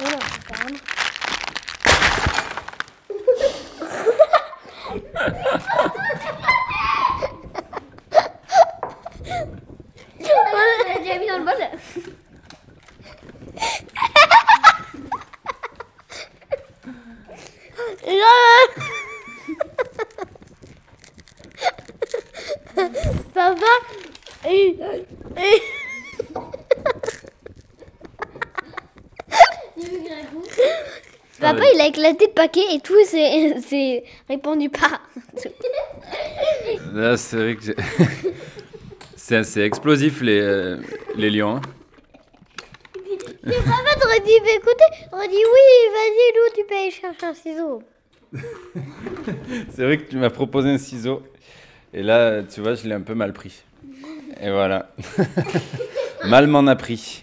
là, 0.00 0.18
carrément. 0.48 0.78
On 10.20 10.92
l'a 10.92 10.98
déjà 10.98 11.18
mis 11.18 11.26
dans 11.26 11.38
le 11.38 11.44
bol. 11.44 11.54
Papa, 23.34 23.72
il- 24.46 24.76
il- 25.36 25.62
Papa, 31.40 31.62
il 31.73 31.73
a 31.84 31.88
éclaté 31.88 32.26
le 32.26 32.32
paquet 32.32 32.74
et 32.74 32.80
tout 32.80 32.94
s'est 33.04 34.04
répandu 34.28 34.70
par. 34.70 35.00
Là, 36.94 37.16
c'est 37.16 37.36
vrai 37.36 37.56
que 37.56 37.62
c'est 39.16 39.36
assez 39.36 39.60
explosif, 39.62 40.20
les, 40.20 40.40
euh, 40.40 40.78
les 41.16 41.30
lions. 41.30 41.56
hein. 41.56 41.60
Papa, 43.44 44.00
t'aurais 44.00 44.20
dit, 44.20 44.32
bah, 44.40 44.50
écoutez, 44.56 45.08
t'aurais 45.10 45.28
dit 45.28 45.34
oui, 45.34 45.90
vas-y, 45.92 46.36
Lou, 46.36 46.54
tu 46.56 46.64
peux 46.66 46.74
aller 46.74 46.90
chercher 46.90 47.26
un 47.26 47.34
ciseau. 47.34 47.82
C'est 49.74 49.84
vrai 49.84 49.98
que 49.98 50.08
tu 50.10 50.16
m'as 50.16 50.30
proposé 50.30 50.70
un 50.70 50.78
ciseau. 50.78 51.22
Et 51.92 52.02
là, 52.02 52.42
tu 52.42 52.60
vois, 52.60 52.74
je 52.74 52.88
l'ai 52.88 52.94
un 52.94 53.02
peu 53.02 53.14
mal 53.14 53.32
pris. 53.32 53.62
Et 54.40 54.50
voilà. 54.50 54.90
mal 56.24 56.46
m'en 56.46 56.66
a 56.66 56.74
pris. 56.74 57.22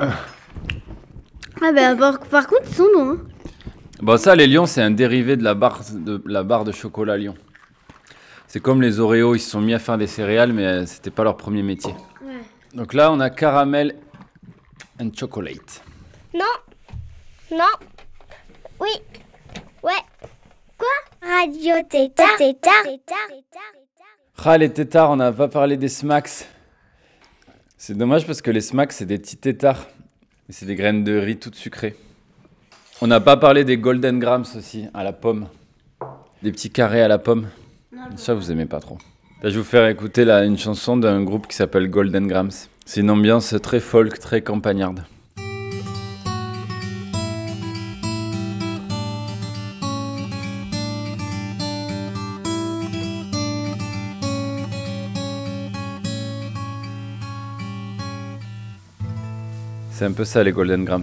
Ah, 0.00 0.12
bah, 1.60 1.96
par, 1.96 2.20
par 2.20 2.46
contre, 2.46 2.62
ils 2.68 2.74
sont 2.74 2.88
bons. 2.94 3.10
Hein. 3.12 3.18
Bon, 4.00 4.16
ça, 4.16 4.36
les 4.36 4.46
lions, 4.46 4.66
c'est 4.66 4.82
un 4.82 4.90
dérivé 4.90 5.36
de 5.36 5.42
la 5.42 5.54
barre 5.54 5.80
de, 5.92 6.22
la 6.26 6.42
barre 6.44 6.64
de 6.64 6.72
chocolat 6.72 7.16
lion. 7.16 7.34
C'est 8.46 8.60
comme 8.60 8.80
les 8.80 9.00
Oreos, 9.00 9.34
ils 9.34 9.40
se 9.40 9.50
sont 9.50 9.60
mis 9.60 9.74
à 9.74 9.78
faire 9.78 9.98
des 9.98 10.06
céréales, 10.06 10.52
mais 10.52 10.64
euh, 10.64 10.86
c'était 10.86 11.10
pas 11.10 11.24
leur 11.24 11.36
premier 11.36 11.62
métier. 11.62 11.94
Ouais. 12.22 12.40
Donc 12.74 12.94
là, 12.94 13.12
on 13.12 13.20
a 13.20 13.28
caramel 13.28 13.96
and 15.00 15.10
chocolate. 15.14 15.82
Non. 16.32 16.44
Non. 17.50 17.88
Oui. 18.80 18.90
Ouais. 19.82 19.92
Quoi? 20.78 20.88
Radio 21.22 21.74
Tétard. 21.88 22.36
Tétard. 22.38 22.84
Ah, 24.44 24.56
les 24.56 24.72
tétards, 24.72 25.10
on 25.10 25.16
n'a 25.16 25.32
pas 25.32 25.48
parlé 25.48 25.76
des 25.76 25.88
smacks. 25.88 26.46
C'est 27.76 27.94
dommage 27.94 28.26
parce 28.26 28.40
que 28.40 28.50
les 28.50 28.60
smacks, 28.60 28.92
c'est 28.92 29.04
des 29.04 29.18
petits 29.18 29.36
tétards. 29.36 29.86
Et 30.48 30.52
c'est 30.54 30.64
des 30.64 30.76
graines 30.76 31.04
de 31.04 31.14
riz 31.14 31.36
toutes 31.36 31.56
sucrées. 31.56 31.94
On 33.02 33.06
n'a 33.06 33.20
pas 33.20 33.36
parlé 33.36 33.64
des 33.64 33.76
golden 33.76 34.18
grams 34.18 34.46
aussi, 34.56 34.86
à 34.94 35.04
la 35.04 35.12
pomme. 35.12 35.46
Des 36.42 36.50
petits 36.52 36.70
carrés 36.70 37.02
à 37.02 37.08
la 37.08 37.18
pomme. 37.18 37.48
Ça, 38.16 38.32
vous 38.32 38.50
aimez 38.50 38.64
pas 38.64 38.80
trop. 38.80 38.96
Là, 39.42 39.50
je 39.50 39.54
vais 39.56 39.60
vous 39.60 39.64
faire 39.64 39.86
écouter 39.86 40.24
là, 40.24 40.44
une 40.44 40.56
chanson 40.56 40.96
d'un 40.96 41.22
groupe 41.22 41.48
qui 41.48 41.54
s'appelle 41.54 41.90
Golden 41.90 42.26
Grams. 42.26 42.50
C'est 42.86 43.00
une 43.02 43.10
ambiance 43.10 43.54
très 43.62 43.78
folk, 43.78 44.18
très 44.20 44.40
campagnarde. 44.40 45.04
C'est 59.98 60.04
un 60.04 60.12
peu 60.12 60.24
ça 60.24 60.44
les 60.44 60.52
Golden 60.52 60.84
Grams. 60.84 61.02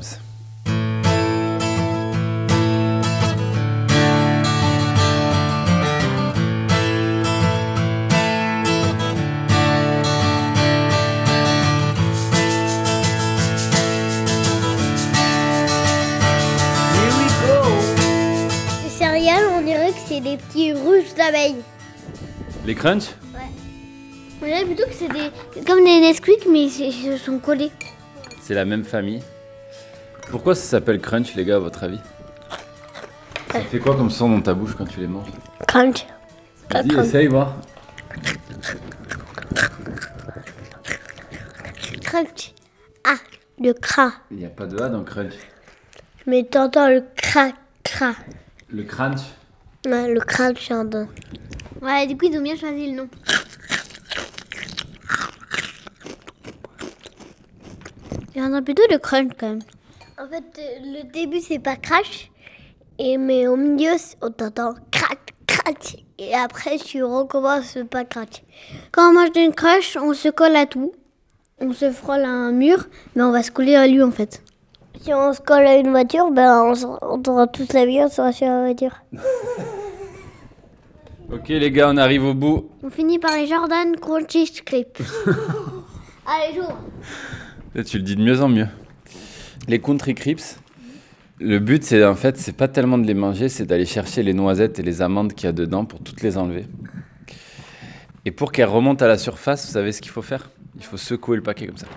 Les 18.82 18.90
céréales, 18.90 19.44
on 19.58 19.62
dirait 19.62 19.90
que 19.90 19.98
c'est 20.08 20.22
des 20.22 20.38
petits 20.38 20.72
ruches 20.72 21.14
d'abeilles. 21.18 21.58
Les 22.66 22.74
crunch 22.74 23.08
On 24.42 24.46
dirait 24.46 24.64
plutôt 24.64 24.86
que 24.86 24.94
c'est 24.94 25.12
des... 25.12 25.32
c'est 25.54 25.68
comme 25.68 25.84
des 25.84 26.00
Nesquik, 26.00 26.48
mais 26.50 26.68
ils 26.68 26.94
se 26.94 27.18
sont 27.18 27.40
collés. 27.40 27.72
C'est 28.46 28.54
la 28.54 28.64
même 28.64 28.84
famille. 28.84 29.24
Pourquoi 30.30 30.54
ça 30.54 30.62
s'appelle 30.62 31.02
crunch, 31.02 31.34
les 31.34 31.46
gars, 31.46 31.56
à 31.56 31.60
votre 31.60 31.84
avis? 31.84 32.00
Ça 33.52 33.62
fait 33.62 33.80
quoi 33.80 33.96
comme 33.96 34.12
son 34.12 34.30
dans 34.30 34.42
ta 34.42 34.54
bouche 34.54 34.76
quand 34.78 34.86
tu 34.86 35.00
les 35.00 35.08
manges? 35.08 35.32
Crunch. 35.68 36.06
Vas-y, 36.70 36.94
essaye, 36.94 37.26
voir. 37.26 37.56
Crunch. 42.04 42.54
Ah, 43.04 43.16
le 43.60 43.74
cra. 43.74 44.12
Il 44.30 44.38
n'y 44.38 44.46
a 44.46 44.50
pas 44.50 44.68
de 44.68 44.80
A 44.80 44.90
dans 44.90 45.04
crunch. 45.04 45.34
Mais 46.28 46.44
t'entends 46.44 46.90
le 46.90 47.04
cra, 47.16 47.48
cra. 47.84 48.12
Le 48.70 48.84
crunch? 48.84 49.22
Ouais, 49.88 50.14
le 50.14 50.20
crunch, 50.20 50.68
j'entends. 50.70 51.08
Ouais, 51.82 52.06
du 52.06 52.16
coup, 52.16 52.28
ils 52.32 52.38
ont 52.38 52.44
bien 52.44 52.56
choisi 52.56 52.92
le 52.92 52.98
nom. 52.98 53.10
J'entends 58.36 58.64
plutôt 58.64 58.84
le 58.92 58.98
crunch 58.98 59.32
quand 59.40 59.50
même. 59.50 59.62
En 60.20 60.28
fait, 60.28 60.44
euh, 60.60 60.80
le 61.04 61.12
début, 61.12 61.40
c'est 61.40 61.60
pas 61.60 61.76
crash. 61.76 62.32
Et, 63.00 63.18
mais 63.18 63.48
au 63.48 63.56
milieu, 63.56 63.92
on 64.22 64.30
t'entend 64.32 64.74
crack, 64.92 65.34
crack. 65.48 66.04
Et 66.18 66.34
après, 66.34 66.78
tu 66.78 67.04
recommences 67.04 67.78
pas 67.90 68.06
crack. 68.06 68.44
Quand 68.92 69.10
on 69.10 69.14
mange 69.14 69.30
une 69.36 69.54
crash, 69.54 69.98
on 70.02 70.14
se 70.14 70.30
colle 70.30 70.56
à 70.56 70.66
tout. 70.66 70.94
On 71.60 71.72
se 71.74 71.92
frôle 71.92 72.22
à 72.24 72.30
un 72.30 72.52
mur, 72.52 72.86
mais 73.16 73.24
on 73.24 73.32
va 73.32 73.42
se 73.44 73.52
coller 73.52 73.76
à 73.76 73.88
lui 73.88 74.02
en 74.04 74.12
fait. 74.12 74.42
Si 75.02 75.14
on 75.14 75.34
se 75.34 75.40
colle 75.42 75.66
à 75.66 75.76
une 75.78 75.90
voiture, 75.92 76.32
ben 76.32 76.64
on, 76.64 76.76
se- 76.76 76.86
on 76.86 77.22
aura 77.28 77.48
toute 77.48 77.72
la 77.74 77.86
vie, 77.86 78.00
on 78.02 78.10
sera 78.10 78.32
sur 78.34 78.48
la 78.48 78.62
voiture. 78.64 78.96
Ok, 81.34 81.48
les 81.50 81.72
gars, 81.72 81.90
on 81.92 81.98
arrive 81.98 82.24
au 82.24 82.36
bout. 82.36 82.70
On 82.84 82.90
finit 82.92 83.18
par 83.18 83.36
les 83.36 83.48
Jordan 83.48 83.96
Crunchy 83.98 84.46
Script. 84.46 85.02
Allez, 86.28 86.54
jour 86.56 86.72
Là, 87.76 87.84
tu 87.84 87.98
le 87.98 88.04
dis 88.04 88.16
de 88.16 88.22
mieux 88.22 88.42
en 88.42 88.48
mieux. 88.48 88.68
Les 89.68 89.82
country 89.82 90.16
crips, 90.16 90.60
le 91.40 91.60
but, 91.60 91.84
c'est 91.84 92.06
en 92.06 92.16
fait, 92.16 92.38
c'est 92.38 92.56
pas 92.56 92.70
tellement 92.70 92.98
de 92.98 93.06
les 93.06 93.14
manger, 93.14 93.50
c'est 93.50 93.66
d'aller 93.66 93.86
chercher 93.86 94.24
les 94.24 94.34
noisettes 94.34 94.80
et 94.80 94.82
les 94.82 95.02
amandes 95.02 95.34
qu'il 95.34 95.48
y 95.48 95.50
a 95.50 95.52
dedans 95.52 95.84
pour 95.84 96.00
toutes 96.00 96.22
les 96.22 96.38
enlever. 96.38 96.68
Et 98.24 98.32
pour 98.32 98.54
qu'elles 98.54 98.70
remontent 98.70 99.04
à 99.04 99.10
la 99.10 99.18
surface, 99.18 99.68
vous 99.68 99.74
savez 99.74 99.92
ce 99.92 100.02
qu'il 100.02 100.12
faut 100.14 100.22
faire? 100.22 100.50
Il 100.78 100.86
faut 100.86 100.96
secouer 100.96 101.36
le 101.36 101.44
paquet 101.44 101.68
comme 101.68 101.76
ça. 101.76 101.88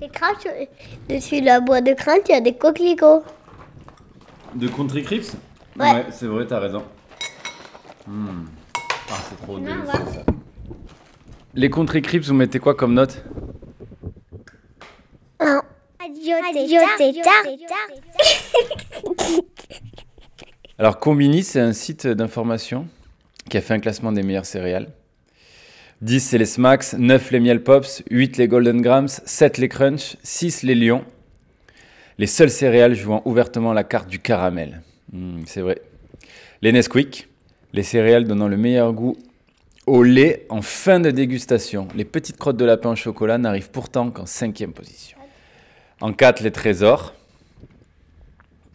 Les 0.00 1.16
dessus 1.16 1.40
la 1.40 1.58
boîte 1.58 1.86
de 1.86 1.92
crunch, 1.92 2.22
il 2.28 2.32
y 2.32 2.34
a 2.36 2.40
des 2.40 2.54
coquelicots. 2.54 3.24
De 4.54 4.68
country 4.68 5.02
crips 5.02 5.36
Ouais. 5.76 6.06
c'est 6.12 6.26
vrai, 6.26 6.46
t'as 6.46 6.60
raison. 6.60 6.84
C'est 9.34 9.46
trop 9.46 9.58
Non, 9.58 9.84
ça. 9.86 10.24
Les 11.54 11.70
country 11.70 12.02
crips, 12.02 12.24
vous 12.24 12.34
mettez 12.34 12.58
quoi 12.58 12.74
comme 12.74 12.94
note? 12.94 13.24
Tétard. 16.98 17.44
Alors 20.78 20.98
Combini, 20.98 21.42
c'est 21.42 21.60
un 21.60 21.72
site 21.72 22.06
d'information 22.06 22.86
qui 23.48 23.56
a 23.56 23.60
fait 23.60 23.74
un 23.74 23.80
classement 23.80 24.12
des 24.12 24.22
meilleures 24.22 24.46
céréales. 24.46 24.88
10 26.02 26.20
c'est 26.20 26.38
les 26.38 26.46
Smacks, 26.46 26.94
9 26.94 27.30
les 27.30 27.40
Miel 27.40 27.62
Pops, 27.62 28.02
8 28.10 28.36
les 28.36 28.48
Golden 28.48 28.80
Grams, 28.82 29.08
7 29.08 29.58
les 29.58 29.68
Crunch, 29.68 30.16
6 30.22 30.62
les 30.62 30.74
Lions. 30.74 31.04
Les 32.18 32.26
seules 32.26 32.50
céréales 32.50 32.94
jouant 32.94 33.22
ouvertement 33.24 33.72
la 33.72 33.84
carte 33.84 34.08
du 34.08 34.18
caramel. 34.18 34.82
Hmm, 35.12 35.42
c'est 35.46 35.60
vrai. 35.60 35.80
Les 36.62 36.72
Nesquik, 36.72 37.28
les 37.74 37.82
céréales 37.82 38.24
donnant 38.24 38.46
le 38.46 38.56
meilleur 38.56 38.92
goût 38.92 39.16
au 39.86 40.04
lait 40.04 40.46
en 40.48 40.62
fin 40.62 41.00
de 41.00 41.10
dégustation. 41.10 41.88
Les 41.96 42.04
petites 42.04 42.38
crottes 42.38 42.56
de 42.56 42.64
lapin 42.64 42.92
au 42.92 42.96
chocolat 42.96 43.36
n'arrivent 43.36 43.70
pourtant 43.70 44.10
qu'en 44.10 44.26
cinquième 44.26 44.72
position. 44.72 45.18
En 46.00 46.12
4, 46.12 46.40
les 46.42 46.52
trésors. 46.52 47.14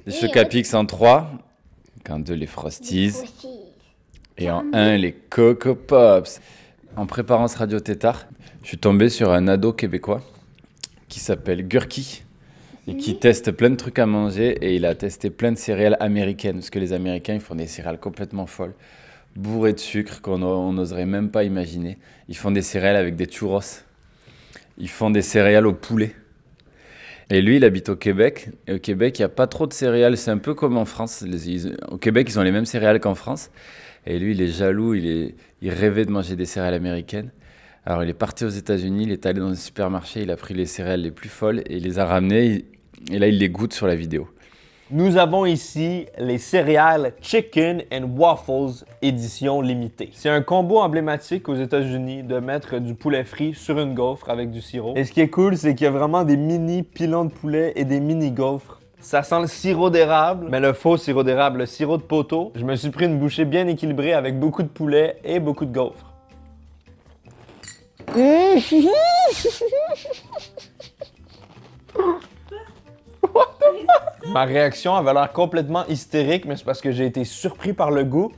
Les 0.06 0.12
Chocapix 0.12 0.74
en 0.74 0.86
3. 0.86 1.32
En 2.10 2.20
2, 2.20 2.34
les 2.34 2.46
Frosties. 2.46 3.14
Et 4.38 4.52
en 4.52 4.66
1, 4.74 4.98
les 4.98 5.14
Coco 5.14 5.76
Pops. 5.76 6.42
En 6.98 7.06
préparant 7.06 7.48
ce 7.48 7.58
Radio 7.58 7.80
Tétard, 7.80 8.28
je 8.64 8.68
suis 8.68 8.78
tombé 8.78 9.08
sur 9.08 9.32
un 9.32 9.48
ado 9.48 9.72
québécois 9.72 10.22
qui 11.08 11.22
s'appelle 11.22 11.66
Gurki 11.66 12.24
et 12.90 12.98
qui 12.98 13.18
teste 13.20 13.52
plein 13.52 13.70
de 13.70 13.76
trucs 13.76 14.00
à 14.00 14.06
manger 14.06 14.58
et 14.62 14.76
il 14.76 14.86
a 14.86 14.96
testé 14.96 15.30
plein 15.30 15.52
de 15.52 15.58
céréales 15.58 15.98
américaines 16.00 16.56
parce 16.56 16.70
que 16.72 16.80
les 16.80 16.92
Américains 16.94 17.36
ils 17.36 17.40
font 17.40 17.56
des 17.56 17.68
céréales 17.68 18.00
complètement 18.00 18.48
folles, 18.48 18.74
bourrées 19.36 19.74
de 19.74 19.80
sucre 19.80 20.22
qu'on 20.22 20.42
on 20.42 20.74
n'oserait 20.74 21.06
même 21.06 21.30
pas 21.30 21.44
imaginer. 21.44 21.98
Ils 22.28 22.36
font 22.38 22.52
des 22.52 22.64
céréales 22.64 22.96
avec 22.96 23.16
des 23.16 23.26
churros. 23.28 23.60
Ils 24.80 24.90
font 24.90 25.12
des 25.12 25.22
céréales 25.22 25.68
au 25.68 25.74
poulet. 25.74 26.16
Et 27.30 27.42
lui, 27.42 27.58
il 27.58 27.64
habite 27.66 27.90
au 27.90 27.96
Québec. 27.96 28.50
Et 28.66 28.74
au 28.74 28.80
Québec, 28.80 29.20
il 29.20 29.22
n'y 29.22 29.26
a 29.26 29.30
pas 29.30 29.46
trop 29.46 29.68
de 29.68 29.74
céréales. 29.74 30.18
C'est 30.18 30.32
un 30.32 30.40
peu 30.40 30.56
comme 30.56 30.78
en 30.78 30.86
France. 30.86 31.22
Les- 31.22 31.50
ils- 31.50 31.78
au 31.90 31.98
Québec, 31.98 32.28
ils 32.30 32.40
ont 32.40 32.44
les 32.44 32.52
mêmes 32.52 32.66
céréales 32.66 33.00
qu'en 33.00 33.14
France. 33.14 33.52
Et 34.08 34.18
lui, 34.18 34.32
il 34.32 34.42
est 34.42 34.48
jaloux. 34.48 34.96
Il, 34.96 35.06
est, 35.06 35.36
il 35.62 35.70
rêvait 35.70 36.06
de 36.06 36.12
manger 36.12 36.36
des 36.36 36.46
céréales 36.46 36.74
américaines. 36.74 37.30
Alors, 37.86 38.04
il 38.04 38.10
est 38.10 38.14
parti 38.16 38.46
aux 38.46 38.50
États-Unis. 38.50 39.04
Il 39.04 39.12
est 39.12 39.26
allé 39.28 39.40
dans 39.42 39.50
un 39.50 39.56
supermarché. 39.56 40.22
Il 40.24 40.32
a 40.32 40.38
pris 40.38 40.56
les 40.56 40.66
céréales 40.66 41.02
les 41.02 41.12
plus 41.12 41.30
folles 41.30 41.60
et 41.68 41.78
il 41.78 41.84
les 41.84 42.00
a 42.00 42.06
ramenées. 42.06 42.66
Et 43.12 43.20
là, 43.20 43.28
il 43.28 43.38
les 43.38 43.50
goûte 43.50 43.74
sur 43.74 43.88
la 43.88 43.96
vidéo. 43.96 44.28
Nous 44.92 45.18
avons 45.18 45.46
ici 45.46 46.08
les 46.18 46.40
céréales 46.40 47.14
Chicken 47.22 47.84
and 47.94 48.10
Waffles 48.18 48.84
édition 49.04 49.62
limitée. 49.62 50.10
C'est 50.14 50.30
un 50.30 50.42
combo 50.42 50.80
emblématique 50.80 51.48
aux 51.48 51.54
États-Unis 51.54 52.24
de 52.24 52.40
mettre 52.40 52.80
du 52.80 52.96
poulet 52.96 53.24
frit 53.24 53.54
sur 53.54 53.78
une 53.78 53.94
gaufre 53.94 54.32
avec 54.32 54.50
du 54.50 54.62
sirop. 54.62 54.96
Et 54.96 55.06
ce 55.06 55.12
qui 55.12 55.22
est 55.22 55.30
cool, 55.30 55.58
c'est 55.58 55.76
qu'il 55.76 55.86
y 55.86 55.88
a 55.88 55.92
vraiment 55.92 56.24
des 56.24 56.38
mini 56.38 56.82
pilons 56.82 57.26
de 57.26 57.32
poulet 57.32 57.74
et 57.76 57.86
des 57.86 58.00
mini 58.00 58.32
gaufres. 58.32 58.80
Ça 59.00 59.22
sent 59.22 59.42
le 59.42 59.48
sirop 59.48 59.92
d'érable, 59.92 60.48
mais 60.50 60.60
le 60.60 60.74
faux 60.74 60.98
sirop 60.98 61.22
d'érable, 61.22 61.60
le 61.60 61.66
sirop 61.68 61.98
de 61.98 62.02
poteau. 62.02 62.52
Je 62.56 62.66
me 62.66 62.76
suis 62.76 62.90
pris 62.90 63.06
une 63.06 63.20
bouchée 63.20 63.46
bien 63.46 63.68
équilibrée 63.68 64.14
avec 64.14 64.40
beaucoup 64.40 64.64
de 64.64 64.70
poulet 64.70 65.18
et 65.24 65.40
beaucoup 65.40 65.66
de 65.66 65.72
gaufres. 65.72 66.12
Ma 74.32 74.46
réaction 74.46 74.96
avait 74.96 75.14
l'air 75.14 75.32
complètement 75.32 75.86
hystérique, 75.88 76.46
mais 76.46 76.56
c'est 76.56 76.66
parce 76.66 76.82
que 76.82 76.92
j'ai 76.92 77.06
été 77.06 77.24
surpris 77.24 77.74
par 77.74 77.90
le 77.90 78.04
goût. 78.04 78.32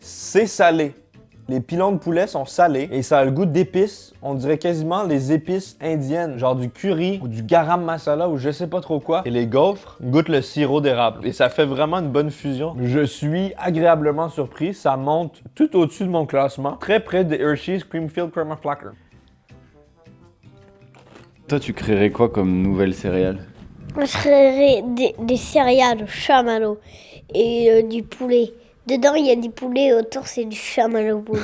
C'est 0.00 0.46
salé. 0.46 0.94
Les 1.46 1.60
pilons 1.60 1.92
de 1.92 1.98
poulet 1.98 2.26
sont 2.26 2.46
salés 2.46 2.88
et 2.90 3.02
ça 3.02 3.18
a 3.18 3.24
le 3.26 3.30
goût 3.30 3.44
d'épices. 3.44 4.14
On 4.22 4.32
dirait 4.32 4.56
quasiment 4.56 5.02
les 5.02 5.30
épices 5.30 5.76
indiennes, 5.82 6.38
genre 6.38 6.56
du 6.56 6.70
curry 6.70 7.20
ou 7.22 7.28
du 7.28 7.42
garam 7.42 7.84
masala 7.84 8.30
ou 8.30 8.38
je 8.38 8.50
sais 8.50 8.66
pas 8.66 8.80
trop 8.80 8.98
quoi. 8.98 9.20
Et 9.26 9.30
les 9.30 9.46
gaufres 9.46 9.98
goûtent 10.00 10.30
le 10.30 10.40
sirop 10.40 10.80
d'érable. 10.80 11.26
Et 11.26 11.32
ça 11.32 11.50
fait 11.50 11.66
vraiment 11.66 11.98
une 11.98 12.08
bonne 12.08 12.30
fusion. 12.30 12.74
Je 12.80 13.04
suis 13.04 13.52
agréablement 13.58 14.30
surpris. 14.30 14.72
Ça 14.72 14.96
monte 14.96 15.42
tout 15.54 15.76
au-dessus 15.76 16.04
de 16.04 16.10
mon 16.10 16.24
classement, 16.24 16.78
très 16.78 17.00
près 17.00 17.26
des 17.26 17.36
Hershey's 17.36 17.84
Creamfield 17.84 18.30
Crema 18.30 18.56
Flacker. 18.56 18.92
Toi, 21.46 21.60
tu 21.60 21.74
créerais 21.74 22.10
quoi 22.10 22.30
comme 22.30 22.62
nouvelle 22.62 22.94
céréale? 22.94 23.40
Je 23.96 24.06
ferais 24.06 24.82
des, 24.82 25.14
des 25.18 25.36
céréales 25.36 26.02
au 26.02 26.06
chamallow 26.06 26.78
et 27.32 27.70
euh, 27.70 27.82
du 27.82 28.02
poulet. 28.02 28.52
Dedans, 28.86 29.14
il 29.14 29.26
y 29.26 29.30
a 29.30 29.36
du 29.36 29.50
poulet, 29.50 29.92
autour, 29.94 30.26
c'est 30.26 30.44
du 30.44 30.56
chamallow 30.56 31.20
poulet. 31.20 31.40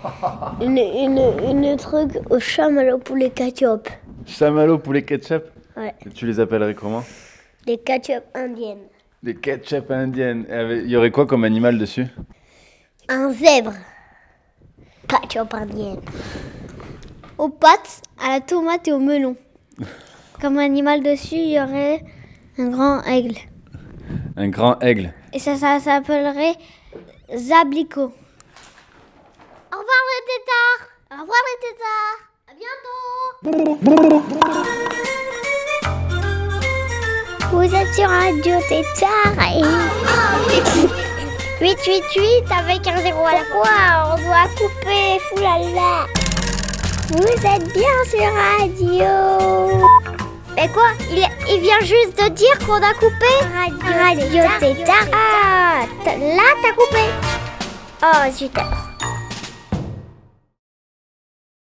une, 0.62 0.78
une, 0.78 1.20
une 1.50 1.76
truc 1.76 2.10
au 2.30 2.38
chamallow 2.38 2.98
poulet 2.98 3.30
ketchup. 3.30 3.88
Chamallow 4.26 4.78
poulet 4.78 5.02
ketchup? 5.02 5.44
Ouais. 5.76 5.94
Tu 6.14 6.26
les 6.26 6.38
appellerais 6.40 6.74
comment? 6.74 7.02
Des 7.66 7.76
ketchup 7.78 8.22
indiennes. 8.34 8.86
Des 9.22 9.34
ketchup 9.34 9.90
indiennes. 9.90 10.46
Et 10.48 10.52
avec- 10.54 10.82
Il 10.84 10.90
y 10.90 10.96
aurait 10.96 11.10
quoi 11.10 11.26
comme 11.26 11.44
animal 11.44 11.76
dessus? 11.76 12.06
Un 13.08 13.30
zèbre. 13.32 13.72
Ketchup 15.08 15.52
indienne. 15.54 16.00
Aux 17.36 17.48
pâtes, 17.48 18.02
à 18.22 18.30
la 18.34 18.40
tomate 18.40 18.86
et 18.88 18.92
au 18.92 19.00
melon. 19.00 19.36
Comme 20.40 20.58
animal 20.58 21.02
dessus, 21.02 21.36
il 21.36 21.52
y 21.52 21.60
aurait 21.60 22.02
un 22.56 22.68
grand 22.68 23.02
aigle. 23.04 23.36
Un 24.36 24.48
grand 24.48 24.78
aigle. 24.80 25.12
Et 25.34 25.38
ça, 25.38 25.56
ça 25.56 25.78
s'appellerait 25.80 26.54
Zablico. 27.36 28.00
Au 29.72 29.76
revoir 29.76 30.02
les 30.10 30.22
tétards 30.32 30.82
Au 31.12 31.16
revoir 31.20 31.42
les 31.46 31.58
tétards 31.68 32.18
À 32.48 32.52
bientôt 32.58 33.80
Vous 37.52 37.68
êtes 37.74 37.94
sur 37.94 38.08
Radio 38.08 38.54
Tétard 38.68 39.38
et... 39.54 39.62
888 41.60 42.50
avec 42.58 42.86
un 42.88 42.96
zéro 43.02 43.26
à 43.26 43.32
la 43.34 43.44
fois, 43.44 44.14
on 44.14 44.16
doit 44.24 44.48
couper, 44.56 45.20
foulala. 45.28 46.06
Vous 47.10 47.36
êtes 47.46 47.66
bien 47.74 47.96
sur 48.06 48.28
Radio 48.32 49.10
Mais 50.60 50.68
quoi 50.68 50.90
il, 51.10 51.26
il 51.48 51.60
vient 51.62 51.80
juste 51.80 52.22
de 52.22 52.28
dire 52.28 52.58
qu'on 52.66 52.74
a 52.74 52.92
coupé 52.92 53.32
Radio, 53.56 54.42
Radio 54.42 54.42
Tétard. 54.60 55.06
Ah, 55.10 55.86
là 56.04 56.42
t'as 56.62 56.72
coupé. 56.72 57.00
Oh, 58.02 58.30
zut. 58.30 58.89